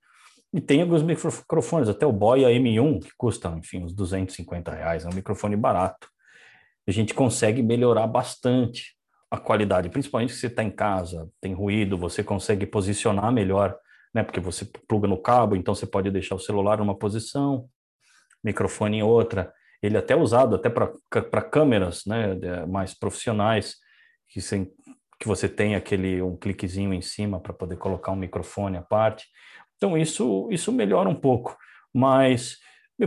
E 0.54 0.60
tem 0.60 0.82
alguns 0.82 1.02
microfones, 1.02 1.88
até 1.88 2.06
o 2.06 2.12
Boya 2.12 2.48
M1, 2.48 3.00
que 3.00 3.10
custa, 3.16 3.48
enfim, 3.56 3.84
uns 3.84 3.94
250 3.94 4.70
reais, 4.70 5.04
é 5.04 5.08
um 5.08 5.14
microfone 5.14 5.56
barato. 5.56 6.08
A 6.86 6.90
gente 6.90 7.14
consegue 7.14 7.62
melhorar 7.62 8.06
bastante 8.06 8.94
a 9.30 9.38
qualidade, 9.38 9.88
principalmente 9.88 10.34
se 10.34 10.40
você 10.40 10.48
está 10.48 10.62
em 10.62 10.70
casa, 10.70 11.28
tem 11.40 11.54
ruído, 11.54 11.96
você 11.96 12.22
consegue 12.22 12.66
posicionar 12.66 13.32
melhor, 13.32 13.74
né? 14.14 14.22
Porque 14.22 14.40
você 14.40 14.66
pluga 14.86 15.08
no 15.08 15.16
cabo, 15.16 15.56
então 15.56 15.74
você 15.74 15.86
pode 15.86 16.10
deixar 16.10 16.34
o 16.34 16.38
celular 16.38 16.78
numa 16.78 16.94
posição, 16.94 17.66
microfone 18.44 18.98
em 18.98 19.02
outra. 19.02 19.50
Ele 19.82 19.96
é 19.96 20.00
até 20.00 20.14
usado 20.14 20.54
até 20.54 20.68
para 20.68 21.42
câmeras, 21.42 22.04
né? 22.04 22.36
Mais 22.66 22.92
profissionais, 22.92 23.76
que, 24.32 24.40
sem, 24.40 24.70
que 25.18 25.26
você 25.26 25.48
tem 25.48 25.74
aquele 25.74 26.22
um 26.22 26.36
cliquezinho 26.36 26.92
em 26.92 27.02
cima 27.02 27.40
para 27.40 27.52
poder 27.52 27.76
colocar 27.76 28.12
um 28.12 28.16
microfone 28.16 28.76
à 28.76 28.82
parte. 28.82 29.26
Então 29.76 29.96
isso 29.96 30.48
isso 30.50 30.72
melhora 30.72 31.08
um 31.08 31.14
pouco, 31.14 31.56
mas 31.92 32.58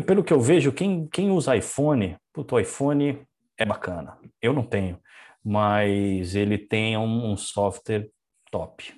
pelo 0.05 0.23
que 0.23 0.33
eu 0.33 0.41
vejo, 0.41 0.73
quem, 0.73 1.07
quem 1.07 1.31
usa 1.31 1.55
iPhone, 1.55 2.17
o 2.35 2.59
iPhone 2.59 3.21
é 3.57 3.65
bacana. 3.65 4.17
Eu 4.41 4.53
não 4.53 4.63
tenho 4.63 4.99
mas 5.45 6.33
ele 6.33 6.57
tem 6.57 6.97
um, 6.97 7.31
um 7.31 7.37
software 7.37 8.09
top. 8.49 8.91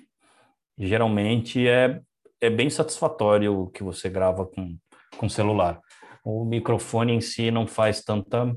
geralmente 0.78 1.68
é, 1.68 2.00
é 2.40 2.48
bem 2.48 2.70
satisfatório 2.70 3.64
o 3.64 3.66
que 3.68 3.82
você 3.82 4.08
grava 4.08 4.46
com, 4.46 4.78
com 5.18 5.28
celular. 5.28 5.78
O 6.24 6.46
microfone 6.46 7.12
em 7.12 7.20
si 7.20 7.50
não 7.50 7.66
faz 7.66 8.02
tanta, 8.02 8.56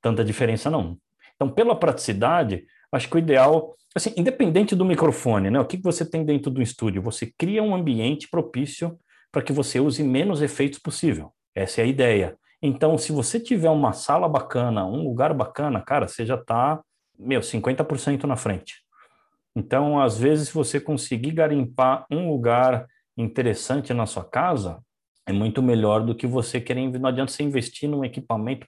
tanta 0.00 0.24
diferença, 0.24 0.70
não. 0.70 0.96
Então, 1.34 1.50
pela 1.50 1.74
praticidade, 1.74 2.64
acho 2.94 3.08
que 3.08 3.16
o 3.16 3.18
ideal, 3.18 3.74
assim, 3.94 4.12
independente 4.16 4.74
do 4.74 4.84
microfone, 4.84 5.50
né? 5.50 5.60
O 5.60 5.66
que 5.66 5.76
você 5.76 6.04
tem 6.04 6.24
dentro 6.24 6.50
do 6.50 6.62
estúdio? 6.62 7.02
Você 7.02 7.32
cria 7.38 7.62
um 7.62 7.74
ambiente 7.74 8.28
propício 8.28 8.98
para 9.32 9.42
que 9.42 9.52
você 9.52 9.80
use 9.80 10.02
menos 10.02 10.42
efeitos 10.42 10.78
possível. 10.78 11.32
Essa 11.54 11.80
é 11.80 11.84
a 11.84 11.86
ideia. 11.86 12.36
Então, 12.62 12.96
se 12.96 13.12
você 13.12 13.38
tiver 13.38 13.70
uma 13.70 13.92
sala 13.92 14.28
bacana, 14.28 14.86
um 14.86 15.02
lugar 15.02 15.34
bacana, 15.34 15.82
cara, 15.82 16.08
você 16.08 16.24
já 16.24 16.36
está 16.36 16.80
meu, 17.18 17.40
50% 17.40 18.24
na 18.24 18.36
frente. 18.36 18.82
Então, 19.56 20.00
às 20.00 20.18
vezes, 20.18 20.48
se 20.48 20.54
você 20.54 20.80
conseguir 20.80 21.32
garimpar 21.32 22.06
um 22.10 22.28
lugar 22.28 22.86
interessante 23.16 23.94
na 23.94 24.06
sua 24.06 24.24
casa, 24.24 24.80
é 25.26 25.32
muito 25.32 25.62
melhor 25.62 26.04
do 26.04 26.14
que 26.14 26.26
você 26.26 26.60
querer. 26.60 26.90
Não 26.98 27.08
adianta 27.08 27.32
você 27.32 27.42
investir 27.42 27.88
num 27.88 28.04
equipamento 28.04 28.66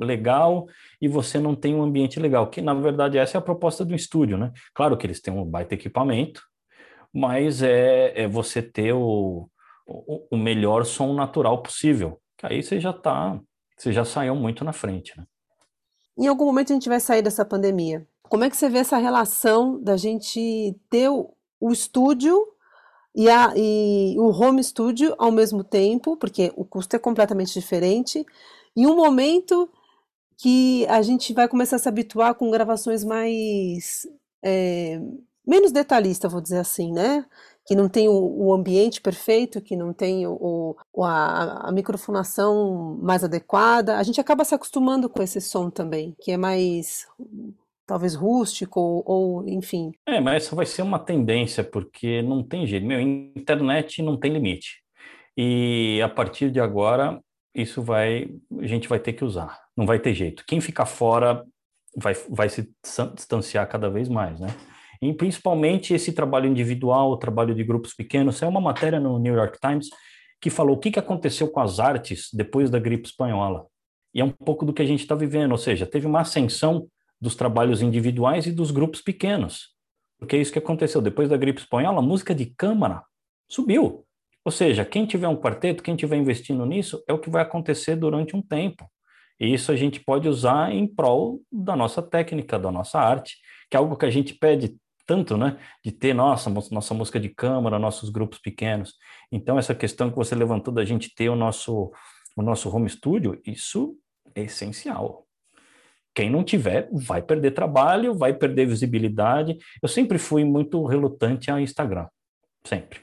legal 0.00 0.66
e 1.00 1.08
você 1.08 1.38
não 1.38 1.54
tem 1.54 1.74
um 1.74 1.82
ambiente 1.82 2.20
legal, 2.20 2.48
que 2.48 2.60
na 2.60 2.74
verdade 2.74 3.18
essa 3.18 3.36
é 3.36 3.40
a 3.40 3.42
proposta 3.42 3.84
do 3.84 3.94
estúdio, 3.94 4.36
né? 4.36 4.52
Claro 4.74 4.96
que 4.96 5.06
eles 5.06 5.20
têm 5.20 5.32
um 5.32 5.44
baita 5.44 5.74
equipamento, 5.74 6.42
mas 7.12 7.62
é, 7.62 8.22
é 8.22 8.28
você 8.28 8.60
ter 8.60 8.92
o, 8.92 9.48
o, 9.86 10.26
o 10.30 10.36
melhor 10.36 10.84
som 10.84 11.14
natural 11.14 11.62
possível, 11.62 12.20
que 12.36 12.46
aí 12.46 12.62
você 12.62 12.78
já 12.78 12.92
tá, 12.92 13.40
você 13.76 13.92
já 13.92 14.04
saiu 14.04 14.34
muito 14.34 14.64
na 14.64 14.72
frente, 14.72 15.16
né? 15.16 15.24
Em 16.16 16.28
algum 16.28 16.44
momento 16.44 16.72
a 16.72 16.74
gente 16.74 16.88
vai 16.88 17.00
sair 17.00 17.22
dessa 17.22 17.44
pandemia. 17.44 18.06
Como 18.22 18.44
é 18.44 18.50
que 18.50 18.56
você 18.56 18.68
vê 18.68 18.78
essa 18.78 18.98
relação 18.98 19.82
da 19.82 19.96
gente 19.96 20.76
ter 20.88 21.08
o, 21.08 21.34
o 21.58 21.72
estúdio 21.72 22.53
e, 23.14 23.28
a, 23.28 23.52
e 23.56 24.16
o 24.18 24.28
home 24.30 24.62
studio 24.62 25.14
ao 25.18 25.30
mesmo 25.30 25.62
tempo, 25.62 26.16
porque 26.16 26.52
o 26.56 26.64
custo 26.64 26.96
é 26.96 26.98
completamente 26.98 27.52
diferente, 27.52 28.24
em 28.76 28.86
um 28.86 28.96
momento 28.96 29.68
que 30.36 30.86
a 30.86 31.00
gente 31.02 31.32
vai 31.32 31.46
começar 31.48 31.76
a 31.76 31.78
se 31.78 31.88
habituar 31.88 32.34
com 32.34 32.50
gravações 32.50 33.04
mais 33.04 34.06
é, 34.42 35.00
menos 35.46 35.70
detalhista, 35.70 36.28
vou 36.28 36.40
dizer 36.40 36.58
assim, 36.58 36.92
né? 36.92 37.24
que 37.66 37.74
não 37.74 37.88
tem 37.88 38.08
o, 38.08 38.12
o 38.12 38.52
ambiente 38.52 39.00
perfeito, 39.00 39.60
que 39.60 39.74
não 39.74 39.92
tem 39.92 40.26
o, 40.26 40.76
o 40.92 41.04
a, 41.04 41.68
a, 41.68 41.72
microfonação 41.72 42.98
mais 43.00 43.24
adequada, 43.24 43.96
a 43.96 44.02
gente 44.02 44.20
acaba 44.20 44.44
se 44.44 44.54
acostumando 44.54 45.08
com 45.08 45.22
esse 45.22 45.40
som 45.40 45.70
também, 45.70 46.14
que 46.20 46.30
é 46.30 46.36
mais 46.36 47.06
talvez 47.86 48.14
rústico 48.14 49.02
ou, 49.06 49.46
enfim. 49.48 49.92
É, 50.06 50.20
mas 50.20 50.44
essa 50.44 50.56
vai 50.56 50.66
ser 50.66 50.82
uma 50.82 50.98
tendência, 50.98 51.62
porque 51.62 52.22
não 52.22 52.42
tem 52.42 52.66
jeito. 52.66 52.86
Meu, 52.86 53.00
internet 53.00 54.02
não 54.02 54.16
tem 54.16 54.32
limite. 54.32 54.82
E 55.36 56.00
a 56.02 56.08
partir 56.08 56.50
de 56.50 56.60
agora, 56.60 57.20
isso 57.54 57.82
vai, 57.82 58.28
a 58.60 58.66
gente 58.66 58.88
vai 58.88 58.98
ter 58.98 59.12
que 59.12 59.24
usar. 59.24 59.58
Não 59.76 59.86
vai 59.86 59.98
ter 59.98 60.14
jeito. 60.14 60.44
Quem 60.46 60.60
ficar 60.60 60.86
fora 60.86 61.44
vai, 61.96 62.14
vai 62.28 62.48
se 62.48 62.70
distanciar 63.14 63.68
cada 63.68 63.90
vez 63.90 64.08
mais, 64.08 64.40
né? 64.40 64.48
E 65.02 65.12
principalmente 65.12 65.92
esse 65.92 66.12
trabalho 66.12 66.48
individual, 66.48 67.10
o 67.10 67.16
trabalho 67.16 67.54
de 67.54 67.62
grupos 67.62 67.94
pequenos. 67.94 68.42
É 68.42 68.46
uma 68.46 68.60
matéria 68.60 68.98
no 68.98 69.18
New 69.18 69.34
York 69.34 69.58
Times 69.60 69.88
que 70.40 70.50
falou 70.50 70.76
o 70.76 70.78
que, 70.78 70.90
que 70.90 70.98
aconteceu 70.98 71.48
com 71.48 71.60
as 71.60 71.80
artes 71.80 72.28
depois 72.32 72.70
da 72.70 72.78
gripe 72.78 73.08
espanhola. 73.08 73.66
E 74.14 74.20
é 74.20 74.24
um 74.24 74.30
pouco 74.30 74.64
do 74.64 74.72
que 74.72 74.82
a 74.82 74.86
gente 74.86 75.00
está 75.00 75.14
vivendo, 75.14 75.52
ou 75.52 75.58
seja, 75.58 75.86
teve 75.86 76.06
uma 76.06 76.20
ascensão 76.20 76.86
dos 77.24 77.34
trabalhos 77.34 77.80
individuais 77.80 78.46
e 78.46 78.52
dos 78.52 78.70
grupos 78.70 79.00
pequenos. 79.00 79.70
Porque 80.18 80.36
é 80.36 80.40
isso 80.40 80.52
que 80.52 80.58
aconteceu. 80.58 81.00
Depois 81.00 81.28
da 81.28 81.38
gripe 81.38 81.58
espanhola, 81.58 81.98
a 81.98 82.02
música 82.02 82.34
de 82.34 82.44
câmara 82.46 83.02
subiu. 83.48 84.04
Ou 84.44 84.52
seja, 84.52 84.84
quem 84.84 85.06
tiver 85.06 85.26
um 85.26 85.36
quarteto, 85.36 85.82
quem 85.82 85.96
tiver 85.96 86.16
investindo 86.16 86.66
nisso, 86.66 87.02
é 87.08 87.14
o 87.14 87.18
que 87.18 87.30
vai 87.30 87.40
acontecer 87.40 87.96
durante 87.96 88.36
um 88.36 88.42
tempo. 88.42 88.86
E 89.40 89.52
isso 89.52 89.72
a 89.72 89.76
gente 89.76 90.00
pode 90.00 90.28
usar 90.28 90.70
em 90.70 90.86
prol 90.86 91.40
da 91.50 91.74
nossa 91.74 92.02
técnica, 92.02 92.58
da 92.58 92.70
nossa 92.70 93.00
arte, 93.00 93.38
que 93.70 93.76
é 93.76 93.80
algo 93.80 93.96
que 93.96 94.04
a 94.04 94.10
gente 94.10 94.34
pede 94.34 94.76
tanto, 95.06 95.36
né, 95.36 95.58
de 95.82 95.92
ter 95.92 96.14
nossa, 96.14 96.50
nossa 96.50 96.94
música 96.94 97.18
de 97.18 97.30
câmara, 97.30 97.78
nossos 97.78 98.10
grupos 98.10 98.38
pequenos. 98.38 98.94
Então, 99.32 99.58
essa 99.58 99.74
questão 99.74 100.10
que 100.10 100.16
você 100.16 100.34
levantou 100.34 100.72
da 100.72 100.84
gente 100.84 101.14
ter 101.14 101.30
o 101.30 101.36
nosso, 101.36 101.90
o 102.36 102.42
nosso 102.42 102.74
home 102.74 102.88
studio, 102.88 103.40
isso 103.46 103.96
é 104.34 104.42
essencial. 104.42 105.23
Quem 106.14 106.30
não 106.30 106.44
tiver, 106.44 106.88
vai 106.92 107.20
perder 107.20 107.50
trabalho, 107.50 108.14
vai 108.14 108.32
perder 108.32 108.66
visibilidade. 108.66 109.58
Eu 109.82 109.88
sempre 109.88 110.16
fui 110.16 110.44
muito 110.44 110.84
relutante 110.84 111.50
ao 111.50 111.58
Instagram, 111.58 112.06
sempre. 112.64 113.00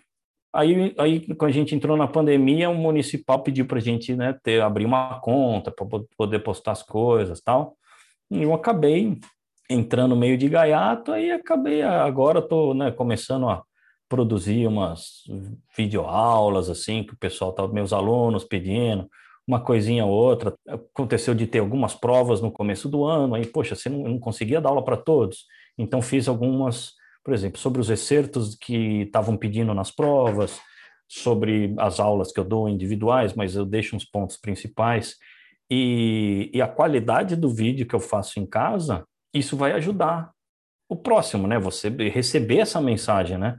Aí, 0.54 0.94
aí 0.98 1.36
quando 1.36 1.52
a 1.52 1.54
gente 1.54 1.74
entrou 1.76 1.96
na 1.96 2.08
pandemia, 2.08 2.70
o 2.70 2.76
municipal 2.76 3.42
pediu 3.42 3.66
para 3.66 3.78
a 3.78 3.82
gente 3.82 4.16
né, 4.16 4.38
ter, 4.44 4.62
abrir 4.62 4.86
uma 4.86 5.20
conta 5.20 5.72
para 5.72 5.86
poder 6.18 6.40
postar 6.40 6.72
as 6.72 6.84
coisas 6.84 7.42
tal. 7.42 7.76
E 8.30 8.44
eu 8.44 8.54
acabei 8.54 9.18
entrando 9.70 10.16
meio 10.16 10.38
de 10.38 10.50
gaiato, 10.50 11.12
aí 11.12 11.32
acabei, 11.32 11.82
agora 11.82 12.40
estou 12.40 12.74
né, 12.74 12.92
começando 12.92 13.48
a 13.50 13.64
produzir 14.10 14.68
umas 14.68 15.24
videoaulas, 15.78 16.70
assim, 16.70 17.04
que 17.04 17.14
o 17.14 17.18
pessoal 17.18 17.54
tá, 17.54 17.66
meus 17.70 17.94
alunos 17.94 18.44
pedindo, 18.44 19.10
uma 19.52 19.60
coisinha 19.60 20.06
ou 20.06 20.12
outra. 20.12 20.56
Aconteceu 20.68 21.36
de 21.36 21.46
ter 21.46 21.60
algumas 21.60 21.94
provas 21.94 22.42
no 22.42 22.52
começo 22.52 22.88
do 22.88 23.04
ano, 23.04 23.36
aí, 23.36 23.46
poxa, 23.46 23.76
você 23.76 23.90
não, 23.90 24.04
não 24.04 24.20
conseguia 24.20 24.62
dar 24.62 24.70
aula 24.70 24.84
para 24.84 24.98
todos, 24.98 25.46
então 25.78 26.02
fiz 26.02 26.28
algumas, 26.28 26.94
por 27.24 27.34
exemplo, 27.34 27.60
sobre 27.60 27.82
os 27.82 27.90
excertos 27.90 28.56
que 28.56 29.02
estavam 29.02 29.36
pedindo 29.36 29.74
nas 29.74 29.92
provas, 29.92 30.60
sobre 31.08 31.76
as 31.78 32.00
aulas 32.00 32.32
que 32.32 32.40
eu 32.40 32.46
dou 32.46 32.70
individuais, 32.70 33.34
mas 33.34 33.56
eu 33.56 33.66
deixo 33.66 33.96
uns 33.96 34.06
pontos 34.06 34.38
principais. 34.38 35.18
E, 35.70 36.50
e 36.54 36.62
a 36.62 36.68
qualidade 36.68 37.36
do 37.36 37.50
vídeo 37.50 37.86
que 37.86 37.96
eu 37.96 38.00
faço 38.00 38.40
em 38.40 38.46
casa 38.46 39.06
isso 39.34 39.56
vai 39.56 39.72
ajudar 39.74 40.32
o 40.90 40.96
próximo, 40.96 41.48
né? 41.48 41.58
Você 41.58 41.90
receber 42.10 42.60
essa 42.60 42.82
mensagem, 42.82 43.38
né? 43.38 43.56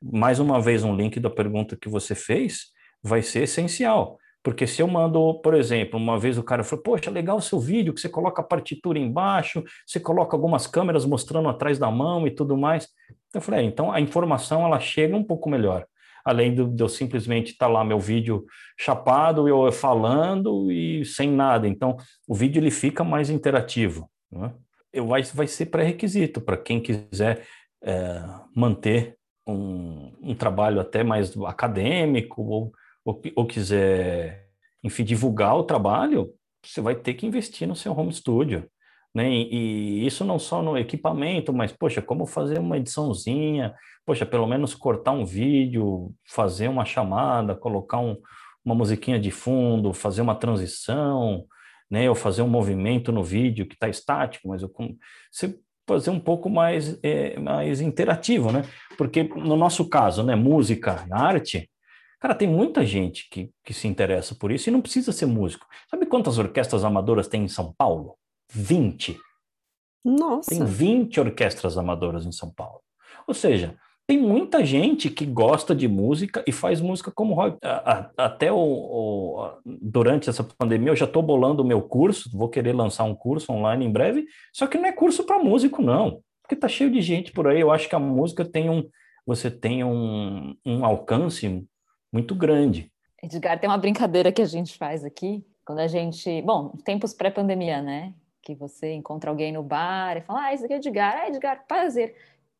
Mais 0.00 0.38
uma 0.38 0.60
vez, 0.60 0.84
um 0.84 0.94
link 0.94 1.18
da 1.18 1.30
pergunta 1.30 1.76
que 1.76 1.88
você 1.88 2.14
fez 2.14 2.66
vai 3.02 3.22
ser 3.22 3.42
essencial. 3.42 4.18
Porque 4.46 4.64
se 4.64 4.80
eu 4.80 4.86
mando, 4.86 5.34
por 5.40 5.54
exemplo, 5.54 5.98
uma 5.98 6.16
vez 6.16 6.38
o 6.38 6.42
cara 6.44 6.62
falou, 6.62 6.80
poxa, 6.80 7.10
legal 7.10 7.38
o 7.38 7.42
seu 7.42 7.58
vídeo, 7.58 7.92
que 7.92 8.00
você 8.00 8.08
coloca 8.08 8.40
a 8.40 8.44
partitura 8.44 8.96
embaixo, 8.96 9.64
você 9.84 9.98
coloca 9.98 10.36
algumas 10.36 10.68
câmeras 10.68 11.04
mostrando 11.04 11.48
atrás 11.48 11.80
da 11.80 11.90
mão 11.90 12.28
e 12.28 12.30
tudo 12.30 12.56
mais. 12.56 12.86
Eu 13.34 13.40
falei, 13.40 13.62
é, 13.62 13.62
então 13.64 13.90
a 13.90 14.00
informação 14.00 14.64
ela 14.64 14.78
chega 14.78 15.16
um 15.16 15.24
pouco 15.24 15.50
melhor. 15.50 15.84
Além 16.24 16.54
de 16.54 16.80
eu 16.80 16.88
simplesmente 16.88 17.54
estar 17.54 17.66
tá 17.66 17.72
lá 17.72 17.84
meu 17.84 17.98
vídeo 17.98 18.44
chapado, 18.78 19.48
eu 19.48 19.72
falando 19.72 20.70
e 20.70 21.04
sem 21.04 21.28
nada. 21.28 21.66
Então, 21.66 21.96
o 22.24 22.32
vídeo 22.32 22.60
ele 22.60 22.70
fica 22.70 23.02
mais 23.02 23.30
interativo. 23.30 24.08
Né? 24.30 24.52
vai, 25.02 25.24
vai 25.24 25.48
ser 25.48 25.66
pré-requisito 25.66 26.40
para 26.40 26.56
quem 26.56 26.80
quiser 26.80 27.44
é, 27.82 28.22
manter 28.54 29.16
um, 29.44 30.12
um, 30.22 30.34
trabalho 30.36 30.78
até 30.78 31.02
mais 31.02 31.36
acadêmico 31.36 32.42
ou, 32.42 32.72
ou, 33.06 33.22
ou, 33.36 33.46
quiser, 33.46 34.48
enfim, 34.82 35.04
divulgar 35.04 35.56
o 35.56 35.62
trabalho, 35.62 36.34
você 36.64 36.80
vai 36.80 36.96
ter 36.96 37.14
que 37.14 37.24
investir 37.24 37.68
no 37.68 37.76
seu 37.76 37.96
home 37.96 38.12
studio. 38.12 38.68
Né? 39.14 39.30
E, 39.30 39.54
e 40.02 40.06
isso 40.06 40.24
não 40.24 40.40
só 40.40 40.60
no 40.60 40.76
equipamento, 40.76 41.52
mas, 41.52 41.72
poxa, 41.72 42.02
como 42.02 42.26
fazer 42.26 42.58
uma 42.58 42.76
ediçãozinha, 42.76 43.72
poxa, 44.04 44.26
pelo 44.26 44.46
menos 44.46 44.74
cortar 44.74 45.12
um 45.12 45.24
vídeo, 45.24 46.12
fazer 46.26 46.66
uma 46.66 46.84
chamada, 46.84 47.54
colocar 47.54 48.00
um, 48.00 48.16
uma 48.64 48.74
musiquinha 48.74 49.20
de 49.20 49.30
fundo, 49.30 49.92
fazer 49.92 50.20
uma 50.20 50.34
transição, 50.34 51.46
né? 51.88 52.08
Ou 52.10 52.14
fazer 52.16 52.42
um 52.42 52.48
movimento 52.48 53.12
no 53.12 53.22
vídeo 53.22 53.66
que 53.66 53.74
está 53.74 53.88
estático, 53.88 54.48
mas 54.48 54.62
eu 54.62 54.70
você 55.30 55.56
fazer 55.86 56.10
um 56.10 56.18
pouco 56.18 56.50
mais, 56.50 56.98
é, 57.04 57.38
mais 57.38 57.80
interativo, 57.80 58.50
né? 58.50 58.64
Porque 58.98 59.22
no 59.22 59.56
nosso 59.56 59.88
caso, 59.88 60.24
né, 60.24 60.34
música, 60.34 61.06
arte, 61.12 61.70
Cara, 62.20 62.34
tem 62.34 62.48
muita 62.48 62.84
gente 62.84 63.28
que, 63.30 63.50
que 63.64 63.74
se 63.74 63.86
interessa 63.86 64.34
por 64.34 64.50
isso 64.50 64.68
e 64.68 64.72
não 64.72 64.80
precisa 64.80 65.12
ser 65.12 65.26
músico. 65.26 65.66
Sabe 65.90 66.06
quantas 66.06 66.38
orquestras 66.38 66.84
amadoras 66.84 67.28
tem 67.28 67.44
em 67.44 67.48
São 67.48 67.74
Paulo? 67.76 68.16
20. 68.52 69.18
Nossa. 70.04 70.50
Tem 70.50 70.64
20 70.64 71.20
orquestras 71.20 71.76
amadoras 71.76 72.24
em 72.24 72.32
São 72.32 72.50
Paulo. 72.52 72.80
Ou 73.26 73.34
seja, 73.34 73.76
tem 74.06 74.18
muita 74.18 74.64
gente 74.64 75.10
que 75.10 75.26
gosta 75.26 75.74
de 75.74 75.88
música 75.88 76.44
e 76.46 76.52
faz 76.52 76.80
música 76.80 77.10
como 77.10 77.34
hobby. 77.34 77.58
Até 78.16 78.52
o, 78.52 78.56
o, 78.56 79.50
durante 79.64 80.30
essa 80.30 80.44
pandemia 80.44 80.90
eu 80.90 80.96
já 80.96 81.06
estou 81.06 81.22
bolando 81.22 81.62
o 81.62 81.66
meu 81.66 81.82
curso, 81.82 82.30
vou 82.32 82.48
querer 82.48 82.72
lançar 82.72 83.02
um 83.02 83.16
curso 83.16 83.52
online 83.52 83.84
em 83.84 83.90
breve, 83.90 84.24
só 84.52 84.68
que 84.68 84.78
não 84.78 84.86
é 84.86 84.92
curso 84.92 85.24
para 85.24 85.42
músico, 85.42 85.82
não. 85.82 86.22
Porque 86.40 86.54
tá 86.54 86.68
cheio 86.68 86.90
de 86.90 87.02
gente 87.02 87.32
por 87.32 87.48
aí. 87.48 87.60
Eu 87.60 87.72
acho 87.72 87.88
que 87.88 87.96
a 87.96 87.98
música 87.98 88.44
tem 88.44 88.70
um. 88.70 88.88
Você 89.26 89.50
tem 89.50 89.82
um, 89.82 90.54
um 90.64 90.84
alcance 90.84 91.66
muito 92.16 92.34
grande. 92.34 92.90
Edgar, 93.22 93.60
tem 93.60 93.68
uma 93.68 93.76
brincadeira 93.76 94.32
que 94.32 94.40
a 94.40 94.46
gente 94.46 94.78
faz 94.78 95.04
aqui, 95.04 95.44
quando 95.66 95.80
a 95.80 95.86
gente. 95.86 96.40
Bom, 96.42 96.70
tempos 96.82 97.12
pré-pandemia, 97.12 97.82
né? 97.82 98.14
Que 98.42 98.54
você 98.54 98.94
encontra 98.94 99.28
alguém 99.28 99.52
no 99.52 99.62
bar 99.62 100.16
e 100.16 100.22
fala: 100.22 100.46
Ah, 100.46 100.54
esse 100.54 100.64
aqui 100.64 100.72
é 100.72 100.76
Edgar. 100.76 101.14
Ah, 101.14 101.28
Edgar, 101.28 101.66
prazer. 101.68 102.10
O 102.10 102.12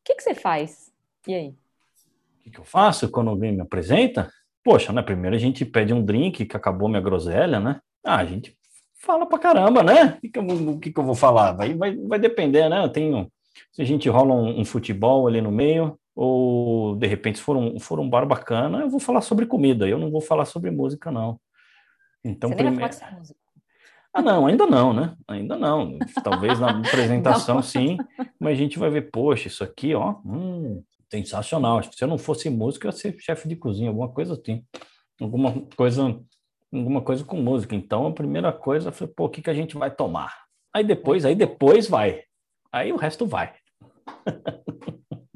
que, 0.03 0.13
que 0.13 0.21
você 0.21 0.35
faz? 0.35 0.91
E 1.27 1.33
aí? 1.33 1.47
O 1.49 2.43
que, 2.43 2.51
que 2.51 2.59
eu 2.59 2.63
faço 2.63 3.09
quando 3.09 3.31
alguém 3.31 3.51
me 3.51 3.61
apresenta? 3.61 4.29
Poxa, 4.63 4.93
né? 4.93 5.01
Primeiro 5.01 5.35
a 5.35 5.39
gente 5.39 5.65
pede 5.65 5.91
um 5.91 6.05
drink 6.05 6.45
que 6.45 6.55
acabou 6.55 6.87
minha 6.87 7.01
groselha, 7.01 7.59
né? 7.59 7.81
Ah, 8.03 8.17
a 8.17 8.25
gente 8.25 8.55
fala 9.01 9.25
pra 9.25 9.39
caramba, 9.39 9.81
né? 9.81 10.17
O 10.17 10.21
que, 10.21 10.29
que, 10.29 10.39
eu, 10.39 10.43
o 10.43 10.79
que, 10.79 10.91
que 10.91 10.99
eu 10.99 11.03
vou 11.03 11.15
falar? 11.15 11.53
Vai, 11.53 11.73
vai, 11.73 11.95
vai 11.95 12.19
depender, 12.19 12.69
né? 12.69 12.83
Eu 12.83 12.89
tenho. 12.89 13.27
Se 13.71 13.81
a 13.81 13.85
gente 13.85 14.07
rola 14.07 14.35
um, 14.35 14.59
um 14.59 14.65
futebol 14.65 15.27
ali 15.27 15.41
no 15.41 15.51
meio, 15.51 15.97
ou 16.17 16.95
de 16.95 17.05
repente 17.05 17.37
se 17.37 17.43
for 17.43 17.55
um, 17.55 17.79
for 17.79 17.99
um 17.99 18.09
bar 18.09 18.25
bacana, 18.25 18.79
eu 18.79 18.89
vou 18.89 18.99
falar 18.99 19.21
sobre 19.21 19.45
comida, 19.45 19.87
eu 19.87 19.99
não 19.99 20.09
vou 20.09 20.19
falar 20.19 20.45
sobre 20.45 20.71
música, 20.71 21.11
não. 21.11 21.39
Então, 22.25 22.49
Você 22.49 22.55
primeiro. 22.55 22.91
Ah, 24.11 24.21
não, 24.23 24.47
ainda 24.47 24.65
não, 24.65 24.93
né? 24.93 25.15
Ainda 25.27 25.55
não. 25.55 25.99
Talvez 26.23 26.59
na 26.59 26.71
apresentação 26.81 27.61
sim, 27.61 27.97
mas 28.39 28.53
a 28.53 28.55
gente 28.55 28.79
vai 28.79 28.89
ver, 28.89 29.11
poxa, 29.11 29.47
isso 29.47 29.63
aqui, 29.63 29.93
ó, 29.93 30.15
hum, 30.25 30.83
sensacional. 31.07 31.83
Se 31.83 32.03
eu 32.03 32.07
não 32.07 32.17
fosse 32.17 32.49
músico, 32.49 32.87
eu 32.87 32.89
ia 32.89 32.97
ser 32.97 33.15
chefe 33.19 33.47
de 33.47 33.55
cozinha, 33.55 33.89
alguma 33.89 34.09
coisa 34.09 34.33
assim. 34.33 34.65
Alguma 35.21 35.67
coisa, 35.75 36.19
alguma 36.73 37.01
coisa 37.01 37.23
com 37.23 37.37
música. 37.37 37.75
Então, 37.75 38.07
a 38.07 38.11
primeira 38.11 38.51
coisa 38.51 38.91
foi, 38.91 39.05
pô, 39.05 39.25
o 39.25 39.29
que, 39.29 39.43
que 39.43 39.51
a 39.51 39.53
gente 39.53 39.77
vai 39.77 39.91
tomar? 39.91 40.33
Aí 40.73 40.83
depois, 40.83 41.25
aí 41.25 41.35
depois 41.35 41.87
vai. 41.87 42.23
Aí 42.71 42.91
o 42.91 42.97
resto 42.97 43.27
vai. 43.27 43.53